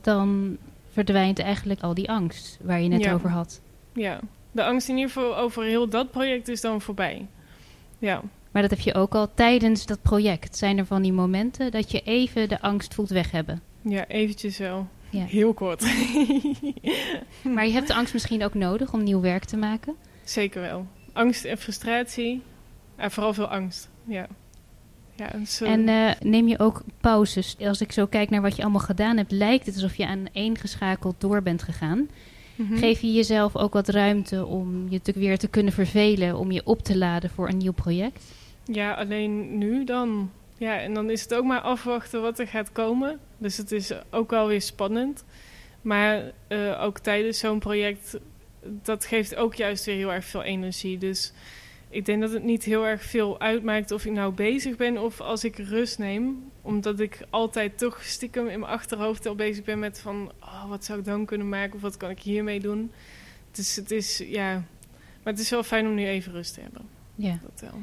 dan 0.00 0.56
verdwijnt 0.92 1.38
eigenlijk 1.38 1.80
al 1.80 1.94
die 1.94 2.10
angst 2.10 2.58
waar 2.62 2.80
je 2.80 2.88
net 2.88 3.04
Ja. 3.04 3.12
over 3.12 3.30
had. 3.30 3.60
Ja, 3.92 4.20
de 4.52 4.64
angst 4.64 4.88
in 4.88 4.96
ieder 4.96 5.10
geval 5.12 5.36
over 5.36 5.64
heel 5.64 5.88
dat 5.88 6.10
project 6.10 6.48
is 6.48 6.60
dan 6.60 6.80
voorbij. 6.80 7.26
Ja, 7.98 8.22
Maar 8.50 8.62
dat 8.62 8.70
heb 8.70 8.80
je 8.80 8.94
ook 8.94 9.14
al 9.14 9.34
tijdens 9.34 9.86
dat 9.86 10.02
project. 10.02 10.56
Zijn 10.56 10.78
er 10.78 10.86
van 10.86 11.02
die 11.02 11.12
momenten 11.12 11.70
dat 11.70 11.90
je 11.90 12.00
even 12.00 12.48
de 12.48 12.60
angst 12.60 12.94
voelt 12.94 13.08
weg 13.10 13.30
hebben? 13.30 13.60
ja 13.82 14.06
eventjes 14.06 14.58
wel. 14.58 14.88
Ja. 15.14 15.24
Heel 15.24 15.54
kort. 15.54 15.84
Maar 17.54 17.66
je 17.66 17.72
hebt 17.72 17.86
de 17.88 17.94
angst 17.94 18.12
misschien 18.12 18.44
ook 18.44 18.54
nodig 18.54 18.92
om 18.92 19.02
nieuw 19.02 19.20
werk 19.20 19.44
te 19.44 19.56
maken? 19.56 19.94
Zeker 20.24 20.60
wel. 20.60 20.86
Angst 21.12 21.44
en 21.44 21.58
frustratie. 21.58 22.42
En 22.96 23.10
vooral 23.10 23.34
veel 23.34 23.46
angst. 23.48 23.88
Ja. 24.04 24.26
ja 25.16 25.32
en 25.32 25.46
zo- 25.46 25.64
En 25.64 25.88
eh, 25.88 26.10
neem 26.20 26.48
je 26.48 26.58
ook 26.58 26.82
pauzes? 27.00 27.56
Als 27.58 27.80
ik 27.80 27.92
zo 27.92 28.06
kijk 28.06 28.30
naar 28.30 28.42
wat 28.42 28.56
je 28.56 28.62
allemaal 28.62 28.80
gedaan 28.80 29.16
hebt, 29.16 29.30
lijkt 29.32 29.66
het 29.66 29.74
alsof 29.74 29.94
je 29.94 30.06
aan 30.06 30.26
één 30.32 30.58
geschakeld 30.58 31.14
door 31.18 31.42
bent 31.42 31.62
gegaan. 31.62 32.08
Mhm. 32.56 32.76
Geef 32.76 33.00
je 33.00 33.12
jezelf 33.12 33.56
ook 33.56 33.72
wat 33.72 33.88
ruimte 33.88 34.46
om 34.46 34.86
je 34.88 35.02
te, 35.02 35.12
weer 35.16 35.38
te 35.38 35.48
kunnen 35.48 35.72
vervelen, 35.72 36.38
om 36.38 36.50
je 36.50 36.62
op 36.66 36.82
te 36.82 36.98
laden 36.98 37.30
voor 37.30 37.48
een 37.48 37.56
nieuw 37.56 37.72
project? 37.72 38.24
Ja, 38.64 38.92
alleen 38.92 39.58
nu 39.58 39.84
dan. 39.84 40.30
Ja, 40.64 40.80
en 40.80 40.94
dan 40.94 41.10
is 41.10 41.22
het 41.22 41.34
ook 41.34 41.44
maar 41.44 41.60
afwachten 41.60 42.22
wat 42.22 42.38
er 42.38 42.46
gaat 42.46 42.72
komen. 42.72 43.20
Dus 43.38 43.56
het 43.56 43.72
is 43.72 43.92
ook 44.10 44.30
wel 44.30 44.46
weer 44.46 44.62
spannend. 44.62 45.24
Maar 45.82 46.32
eh, 46.48 46.82
ook 46.82 46.98
tijdens 46.98 47.38
zo'n 47.38 47.58
project, 47.58 48.18
dat 48.62 49.04
geeft 49.04 49.36
ook 49.36 49.54
juist 49.54 49.84
weer 49.84 49.94
heel 49.94 50.12
erg 50.12 50.24
veel 50.24 50.42
energie. 50.42 50.98
Dus 50.98 51.32
ik 51.88 52.04
denk 52.04 52.20
dat 52.20 52.32
het 52.32 52.42
niet 52.42 52.64
heel 52.64 52.86
erg 52.86 53.02
veel 53.02 53.40
uitmaakt 53.40 53.90
of 53.90 54.04
ik 54.04 54.12
nou 54.12 54.32
bezig 54.32 54.76
ben 54.76 54.98
of 54.98 55.20
als 55.20 55.44
ik 55.44 55.56
rust 55.56 55.98
neem. 55.98 56.50
Omdat 56.62 57.00
ik 57.00 57.26
altijd 57.30 57.78
toch 57.78 58.02
stiekem 58.02 58.48
in 58.48 58.60
mijn 58.60 58.72
achterhoofd 58.72 59.26
al 59.26 59.34
bezig 59.34 59.64
ben 59.64 59.78
met 59.78 60.00
van... 60.00 60.32
Oh, 60.40 60.68
wat 60.68 60.84
zou 60.84 60.98
ik 60.98 61.04
dan 61.04 61.24
kunnen 61.24 61.48
maken 61.48 61.74
of 61.74 61.80
wat 61.80 61.96
kan 61.96 62.10
ik 62.10 62.20
hiermee 62.20 62.60
doen? 62.60 62.92
Dus 63.50 63.76
het 63.76 63.90
is, 63.90 64.18
ja... 64.18 64.52
Maar 65.22 65.32
het 65.32 65.42
is 65.42 65.50
wel 65.50 65.62
fijn 65.62 65.86
om 65.86 65.94
nu 65.94 66.06
even 66.06 66.32
rust 66.32 66.54
te 66.54 66.60
hebben. 66.60 66.82
Ja. 67.14 67.38
Dat 67.42 67.60
wel. 67.60 67.82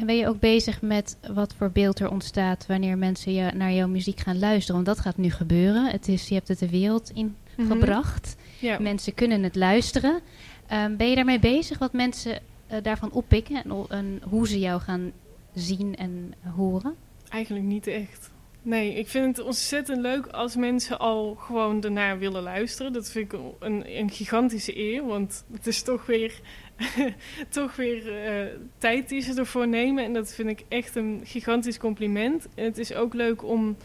En 0.00 0.06
ben 0.06 0.16
je 0.16 0.28
ook 0.28 0.40
bezig 0.40 0.82
met 0.82 1.16
wat 1.34 1.54
voor 1.54 1.70
beeld 1.70 2.00
er 2.00 2.10
ontstaat 2.10 2.66
wanneer 2.66 2.98
mensen 2.98 3.32
je, 3.32 3.50
naar 3.54 3.72
jouw 3.72 3.88
muziek 3.88 4.20
gaan 4.20 4.38
luisteren? 4.38 4.74
Want 4.74 4.96
dat 4.96 5.04
gaat 5.04 5.16
nu 5.16 5.30
gebeuren. 5.30 5.90
Het 5.90 6.08
is, 6.08 6.28
je 6.28 6.34
hebt 6.34 6.48
het 6.48 6.58
de 6.58 6.70
wereld 6.70 7.10
in 7.14 7.36
Mhm. 7.56 7.72
gebracht. 7.72 8.36
Ja. 8.58 8.78
Mensen 8.78 9.14
kunnen 9.14 9.42
het 9.42 9.56
luisteren. 9.56 10.20
Ehm, 10.66 10.96
ben 10.96 11.08
je 11.08 11.14
daarmee 11.14 11.38
bezig 11.38 11.78
wat 11.78 11.92
mensen 11.92 12.40
eh, 12.66 12.82
daarvan 12.82 13.12
oppikken 13.12 13.64
en, 13.88 14.20
hoe 14.28 14.48
ze 14.48 14.58
jou 14.58 14.80
gaan 14.80 15.12
zien 15.54 15.96
en 15.96 16.34
horen? 16.56 16.94
Eigenlijk 17.28 17.64
niet 17.64 17.86
echt. 17.86 18.30
Nee, 18.62 18.94
ik 18.94 19.08
vind 19.08 19.36
het 19.36 19.46
ontzettend 19.46 20.00
leuk 20.00 20.26
als 20.26 20.56
mensen 20.56 20.98
al 20.98 21.34
gewoon 21.34 21.82
ernaar 21.82 22.18
willen 22.18 22.42
luisteren. 22.42 22.92
Dat 22.92 23.10
vind 23.10 23.32
ik 23.32 23.40
een, 23.58 23.98
een 23.98 24.10
gigantische 24.10 24.78
eer, 24.78 25.06
want 25.06 25.44
het 25.52 25.66
is 25.66 25.82
toch 25.82 26.06
weer, 26.06 26.40
toch 27.48 27.76
weer 27.76 28.24
uh, 28.24 28.52
tijd 28.78 29.08
die 29.08 29.20
ze 29.20 29.34
ervoor 29.34 29.68
nemen. 29.68 30.04
En 30.04 30.12
dat 30.12 30.34
vind 30.34 30.48
ik 30.48 30.64
echt 30.68 30.96
een 30.96 31.20
gigantisch 31.24 31.78
compliment. 31.78 32.48
En 32.54 32.64
het 32.64 32.78
is 32.78 32.94
ook 32.94 33.14
leuk 33.14 33.44
om 33.44 33.76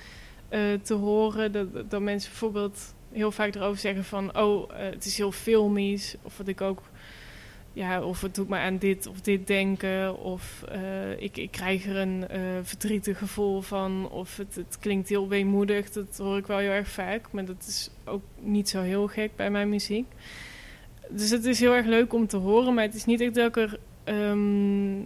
uh, 0.49 0.62
te 0.81 0.93
horen 0.93 1.51
dat, 1.89 2.01
mensen 2.01 2.29
bijvoorbeeld 2.29 2.95
heel 3.12 3.31
vaak 3.31 3.55
erover 3.55 3.79
zeggen 3.79 4.03
van... 4.03 4.38
oh, 4.38 4.71
uh, 4.71 4.77
het 4.77 5.05
is 5.05 5.17
heel 5.17 5.31
filmisch, 5.31 6.15
of 6.21 6.38
wat 6.38 6.47
ik 6.47 6.62
ook 6.62 6.81
ja, 7.73 8.03
of 8.03 8.21
het 8.21 8.36
doet 8.36 8.49
me 8.49 8.58
aan 8.58 8.77
dit 8.77 9.08
of 9.08 9.21
dit 9.21 9.47
denken. 9.47 10.17
Of 10.17 10.63
ik, 11.17 11.38
ik 11.38 11.51
krijg 11.51 11.86
er 11.86 11.95
een 11.95 12.25
verdrietig 12.63 13.17
gevoel 13.17 13.62
van. 13.62 14.10
Of 14.10 14.38
het, 14.38 14.55
het 14.55 14.77
klinkt 14.79 15.10
heel 15.10 15.27
weemoedig. 15.27 15.91
Dat 15.91 16.17
hoor 16.17 16.38
ik 16.38 16.47
wel 16.47 16.58
heel 16.58 16.71
erg 16.71 16.88
vaak. 16.88 17.31
Maar 17.31 17.45
dat 17.45 17.65
is 17.67 17.89
ook 18.05 18.23
niet 18.39 18.69
zo 18.69 18.81
heel 18.81 19.08
gek 19.08 19.36
bij 19.36 19.51
mijn 19.51 19.69
muziek. 19.69 20.05
Dus 21.09 21.29
het 21.29 21.45
is 21.45 21.59
heel 21.59 21.73
erg 21.73 21.85
leuk 21.85 22.13
om 22.13 22.27
te 22.27 22.37
horen. 22.37 22.73
Maar 22.73 22.83
het 22.83 22.95
is 22.95 23.05
niet 23.05 23.21
echt 23.21 23.35
dat 23.35 23.47
ik 23.47 23.57
er 23.57 23.79
um, 24.29 25.05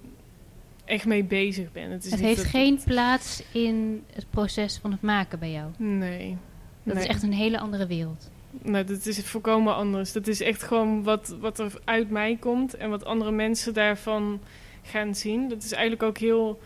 echt 0.85 1.05
mee 1.05 1.23
bezig 1.23 1.71
ben. 1.71 1.91
Het, 1.91 2.05
is 2.05 2.11
het 2.11 2.19
heeft 2.19 2.43
geen 2.43 2.75
het- 2.75 2.85
plaats 2.85 3.43
in 3.51 4.03
het 4.13 4.25
proces 4.29 4.77
van 4.81 4.91
het 4.91 5.01
maken 5.01 5.39
bij 5.39 5.51
jou. 5.51 5.71
Nee. 5.77 6.37
Dat 6.83 6.93
nee. 6.93 7.03
is 7.03 7.09
echt 7.09 7.23
een 7.23 7.33
hele 7.33 7.59
andere 7.59 7.87
wereld. 7.87 8.29
Nou, 8.61 8.85
dat 8.85 9.05
is 9.05 9.19
volkomen 9.19 9.75
anders. 9.75 10.11
Dat 10.11 10.27
is 10.27 10.41
echt 10.41 10.63
gewoon 10.63 11.03
wat, 11.03 11.35
wat 11.39 11.59
er 11.59 11.73
uit 11.83 12.09
mij 12.09 12.37
komt 12.39 12.73
en 12.73 12.89
wat 12.89 13.05
andere 13.05 13.31
mensen 13.31 13.73
daarvan 13.73 14.39
gaan 14.81 15.15
zien. 15.15 15.49
Dat 15.49 15.63
is 15.63 15.71
eigenlijk 15.71 16.03
ook 16.03 16.17
heel. 16.17 16.59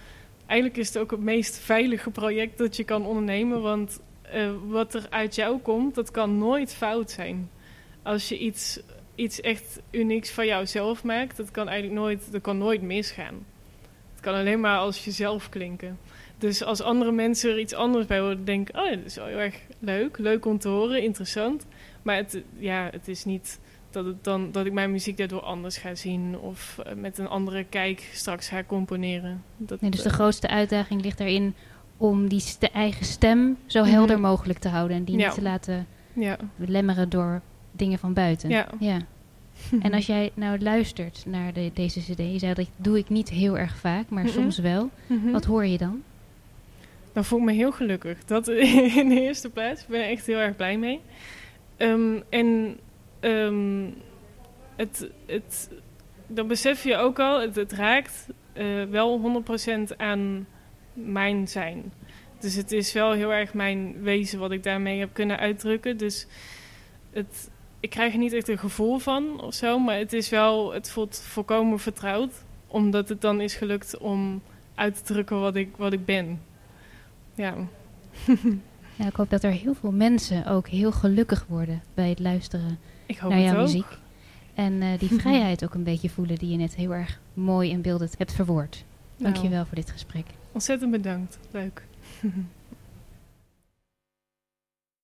Eigenlijk 0.46 0.80
is 0.80 0.88
het 0.88 0.98
ook 0.98 1.12
het 1.12 1.19
meest 1.19 1.58
veilige 1.58 2.10
project 2.10 2.58
dat 2.58 2.76
je 2.76 2.84
kan 2.84 3.06
ondernemen. 3.06 3.62
Want 3.62 4.00
eh, 4.22 4.50
wat 4.67 4.93
er 4.93 5.06
uit 5.10 5.36
jou 5.36 5.60
komt, 5.60 5.96
dat 5.96 6.12
kan 6.12 6.38
nooit 6.38 6.74
fout 6.74 7.12
zijn. 7.12 7.50
Als 8.02 8.30
je 8.30 8.38
iets, 8.38 8.80
iets 9.15 9.41
echt 9.41 9.82
unieks 9.91 10.32
van 10.32 10.45
jouzelf 10.45 11.04
maakt, 11.04 11.38
dat 11.38 11.52
kan 11.52 11.67
eigenlijk 11.67 11.99
nooit, 11.99 12.32
dat 12.32 12.41
kan 12.41 12.58
nooit 12.58 12.82
misgaan. 12.82 13.45
Het 14.13 14.21
kan 14.21 14.34
alleen 14.34 14.60
maar 14.60 14.78
als 14.78 15.06
jezelf 15.06 15.49
klinken. 15.49 15.97
Dus 16.38 16.63
als 16.63 16.82
andere 16.82 17.12
mensen 17.12 17.52
er 17.52 17.60
iets 17.60 17.73
anders 17.73 18.06
bij 18.06 18.19
horen, 18.19 18.45
denk 18.45 18.69
ik, 18.69 18.76
oh, 18.76 18.89
dat 18.89 19.06
is 19.06 19.15
wel 19.15 19.26
heel 19.26 19.38
erg 19.38 19.56
leuk. 19.80 20.17
Leuk 20.17 20.45
om 20.45 20.58
te 20.60 20.67
horen, 20.67 21.04
interessant. 21.04 21.65
Maar 22.02 22.15
het, 22.15 22.41
ja, 22.58 22.89
het 22.91 23.08
is 23.08 23.26
niet 23.26 23.60
dat, 23.89 24.06
het 24.06 24.23
dan, 24.23 24.52
dat 24.52 24.65
ik 24.65 24.71
mijn 24.73 24.91
muziek 24.91 25.17
daardoor 25.17 25.41
anders 25.41 25.78
ga 25.78 25.95
zien 25.95 26.38
of 26.39 26.80
eh, 26.86 26.93
met 26.93 27.17
een 27.17 27.28
andere 27.28 27.63
kijk 27.63 28.10
straks 28.13 28.47
ga 28.47 28.63
componeren. 28.63 29.43
Dat, 29.58 29.82
Nee, 29.82 29.91
dus 29.91 30.02
de 30.04 30.10
eh, 30.10 30.15
grootste 30.15 30.47
uitdaging 30.47 31.02
ligt 31.02 31.19
erin 31.19 31.54
om 31.97 32.28
die 32.30 32.39
ste- 32.39 32.67
eigen 32.73 33.06
stem 33.06 33.58
zo 33.65 33.82
Mhm. 33.82 33.91
helder 33.91 34.19
mogelijk 34.19 34.60
te 34.60 34.69
houden. 34.69 34.97
En 34.97 35.04
die 35.04 35.17
Ja. 35.17 35.26
niet 35.26 35.36
te 35.36 35.41
laten 35.41 35.88
ja, 36.13 36.38
belemmeren 36.56 37.10
door 37.10 37.41
dingen 37.76 38.00
van 38.00 38.14
buiten. 38.14 38.50
ja. 38.80 39.02
En 39.82 39.94
als 39.94 40.06
jij 40.06 40.32
nou 40.34 40.60
luistert 40.60 41.24
naar 41.28 41.54
de, 41.54 41.72
deze 41.74 42.00
cd, 42.00 42.18
je 42.18 42.40
zei 42.40 42.54
dat 42.54 42.70
doe 42.76 42.98
ik 42.98 43.10
niet 43.10 43.30
heel 43.30 43.58
erg 43.58 43.78
vaak, 43.78 44.10
maar 44.10 44.24
Mhm. 44.24 44.34
soms 44.34 44.58
wel. 44.58 44.90
Mhm. 45.08 45.32
Wat 45.32 45.46
hoor 45.46 45.66
je 45.66 45.78
dan? 45.78 46.04
Dan 47.14 47.26
voel 47.26 47.40
ik 47.40 47.46
me 47.46 47.52
heel 47.54 47.72
gelukkig. 47.72 48.26
Dat 48.26 48.48
in 49.02 49.10
de 49.10 49.22
eerste 49.22 49.50
plaats. 49.50 49.82
Ik 49.82 49.88
ben 49.88 50.00
er 50.04 50.10
echt 50.10 50.26
heel 50.26 50.38
erg 50.38 50.56
blij 50.56 50.78
mee. 50.78 51.00
Ehm, 51.78 52.20
en 52.30 52.78
ehm, 53.20 53.86
het, 54.76 55.10
het, 55.26 55.70
dan 56.28 56.48
besef 56.48 56.84
je 56.84 56.96
ook 56.98 57.20
al, 57.20 57.42
het, 57.42 57.56
het 57.56 57.72
raakt 57.72 58.28
eh, 58.54 58.84
wel 58.90 59.20
100% 59.20 59.98
aan 59.98 60.48
mijn 60.94 61.48
zijn. 61.48 61.92
Dus 62.40 62.56
het 62.56 62.72
is 62.72 62.94
wel 62.94 63.12
heel 63.12 63.34
erg 63.34 63.54
mijn 63.54 64.02
wezen 64.02 64.40
wat 64.40 64.52
ik 64.52 64.64
daarmee 64.64 65.00
heb 65.00 65.10
kunnen 65.14 65.38
uitdrukken. 65.38 65.98
Dus 65.98 66.28
het, 67.12 67.50
ik 67.84 67.89
krijg 67.89 68.13
er 68.13 68.19
niet 68.19 68.34
echt 68.34 68.48
een 68.48 68.58
gevoel 68.58 68.98
van 68.98 69.41
of 69.41 69.54
zo, 69.54 69.80
maar 69.80 69.98
het 69.98 70.13
is 70.13 70.30
wel, 70.30 70.74
het 70.74 70.89
voelt 70.91 71.19
volkomen 71.28 71.80
vertrouwd. 71.80 72.34
Omdat 72.67 73.10
het 73.10 73.22
dan 73.22 73.41
is 73.41 73.56
gelukt 73.56 73.98
om 73.98 74.41
uit 74.76 74.96
te 74.96 75.13
drukken 75.13 75.39
wat 75.39 75.56
ik, 75.56 75.69
wat 75.78 75.93
ik 75.93 76.06
ben. 76.06 76.41
Ja. 77.36 77.54
Ja, 78.96 79.06
ik 79.08 79.15
hoop 79.15 79.30
dat 79.30 79.43
er 79.43 79.52
heel 79.52 79.74
veel 79.74 79.91
mensen 79.91 80.46
ook 80.46 80.67
heel 80.67 80.91
gelukkig 80.91 81.46
worden 81.50 81.82
bij 81.93 82.10
het 82.10 82.19
luisteren 82.19 82.80
Ik 83.06 83.17
hoop 83.17 83.32
naar 83.32 83.39
jouw 83.41 83.56
ook. 83.56 83.62
muziek. 83.62 83.86
En 84.54 84.82
eh, 84.82 85.00
die 85.00 85.10
vrijheid 85.22 85.63
ook 85.63 85.74
een 85.74 85.84
beetje 85.84 86.10
voelen 86.10 86.36
die 86.38 86.50
je 86.50 86.58
net 86.58 86.76
heel 86.76 86.93
erg 86.93 87.19
mooi 87.34 87.72
en 87.72 87.82
beeldend 87.82 88.15
hebt 88.17 88.34
verwoord. 88.34 88.84
Nou, 89.17 89.34
Dankjewel 89.34 89.65
voor 89.65 89.76
dit 89.76 89.91
gesprek. 89.91 90.26
ontzettend 90.52 90.91
bedankt. 90.91 91.39
Leuk. 91.52 91.84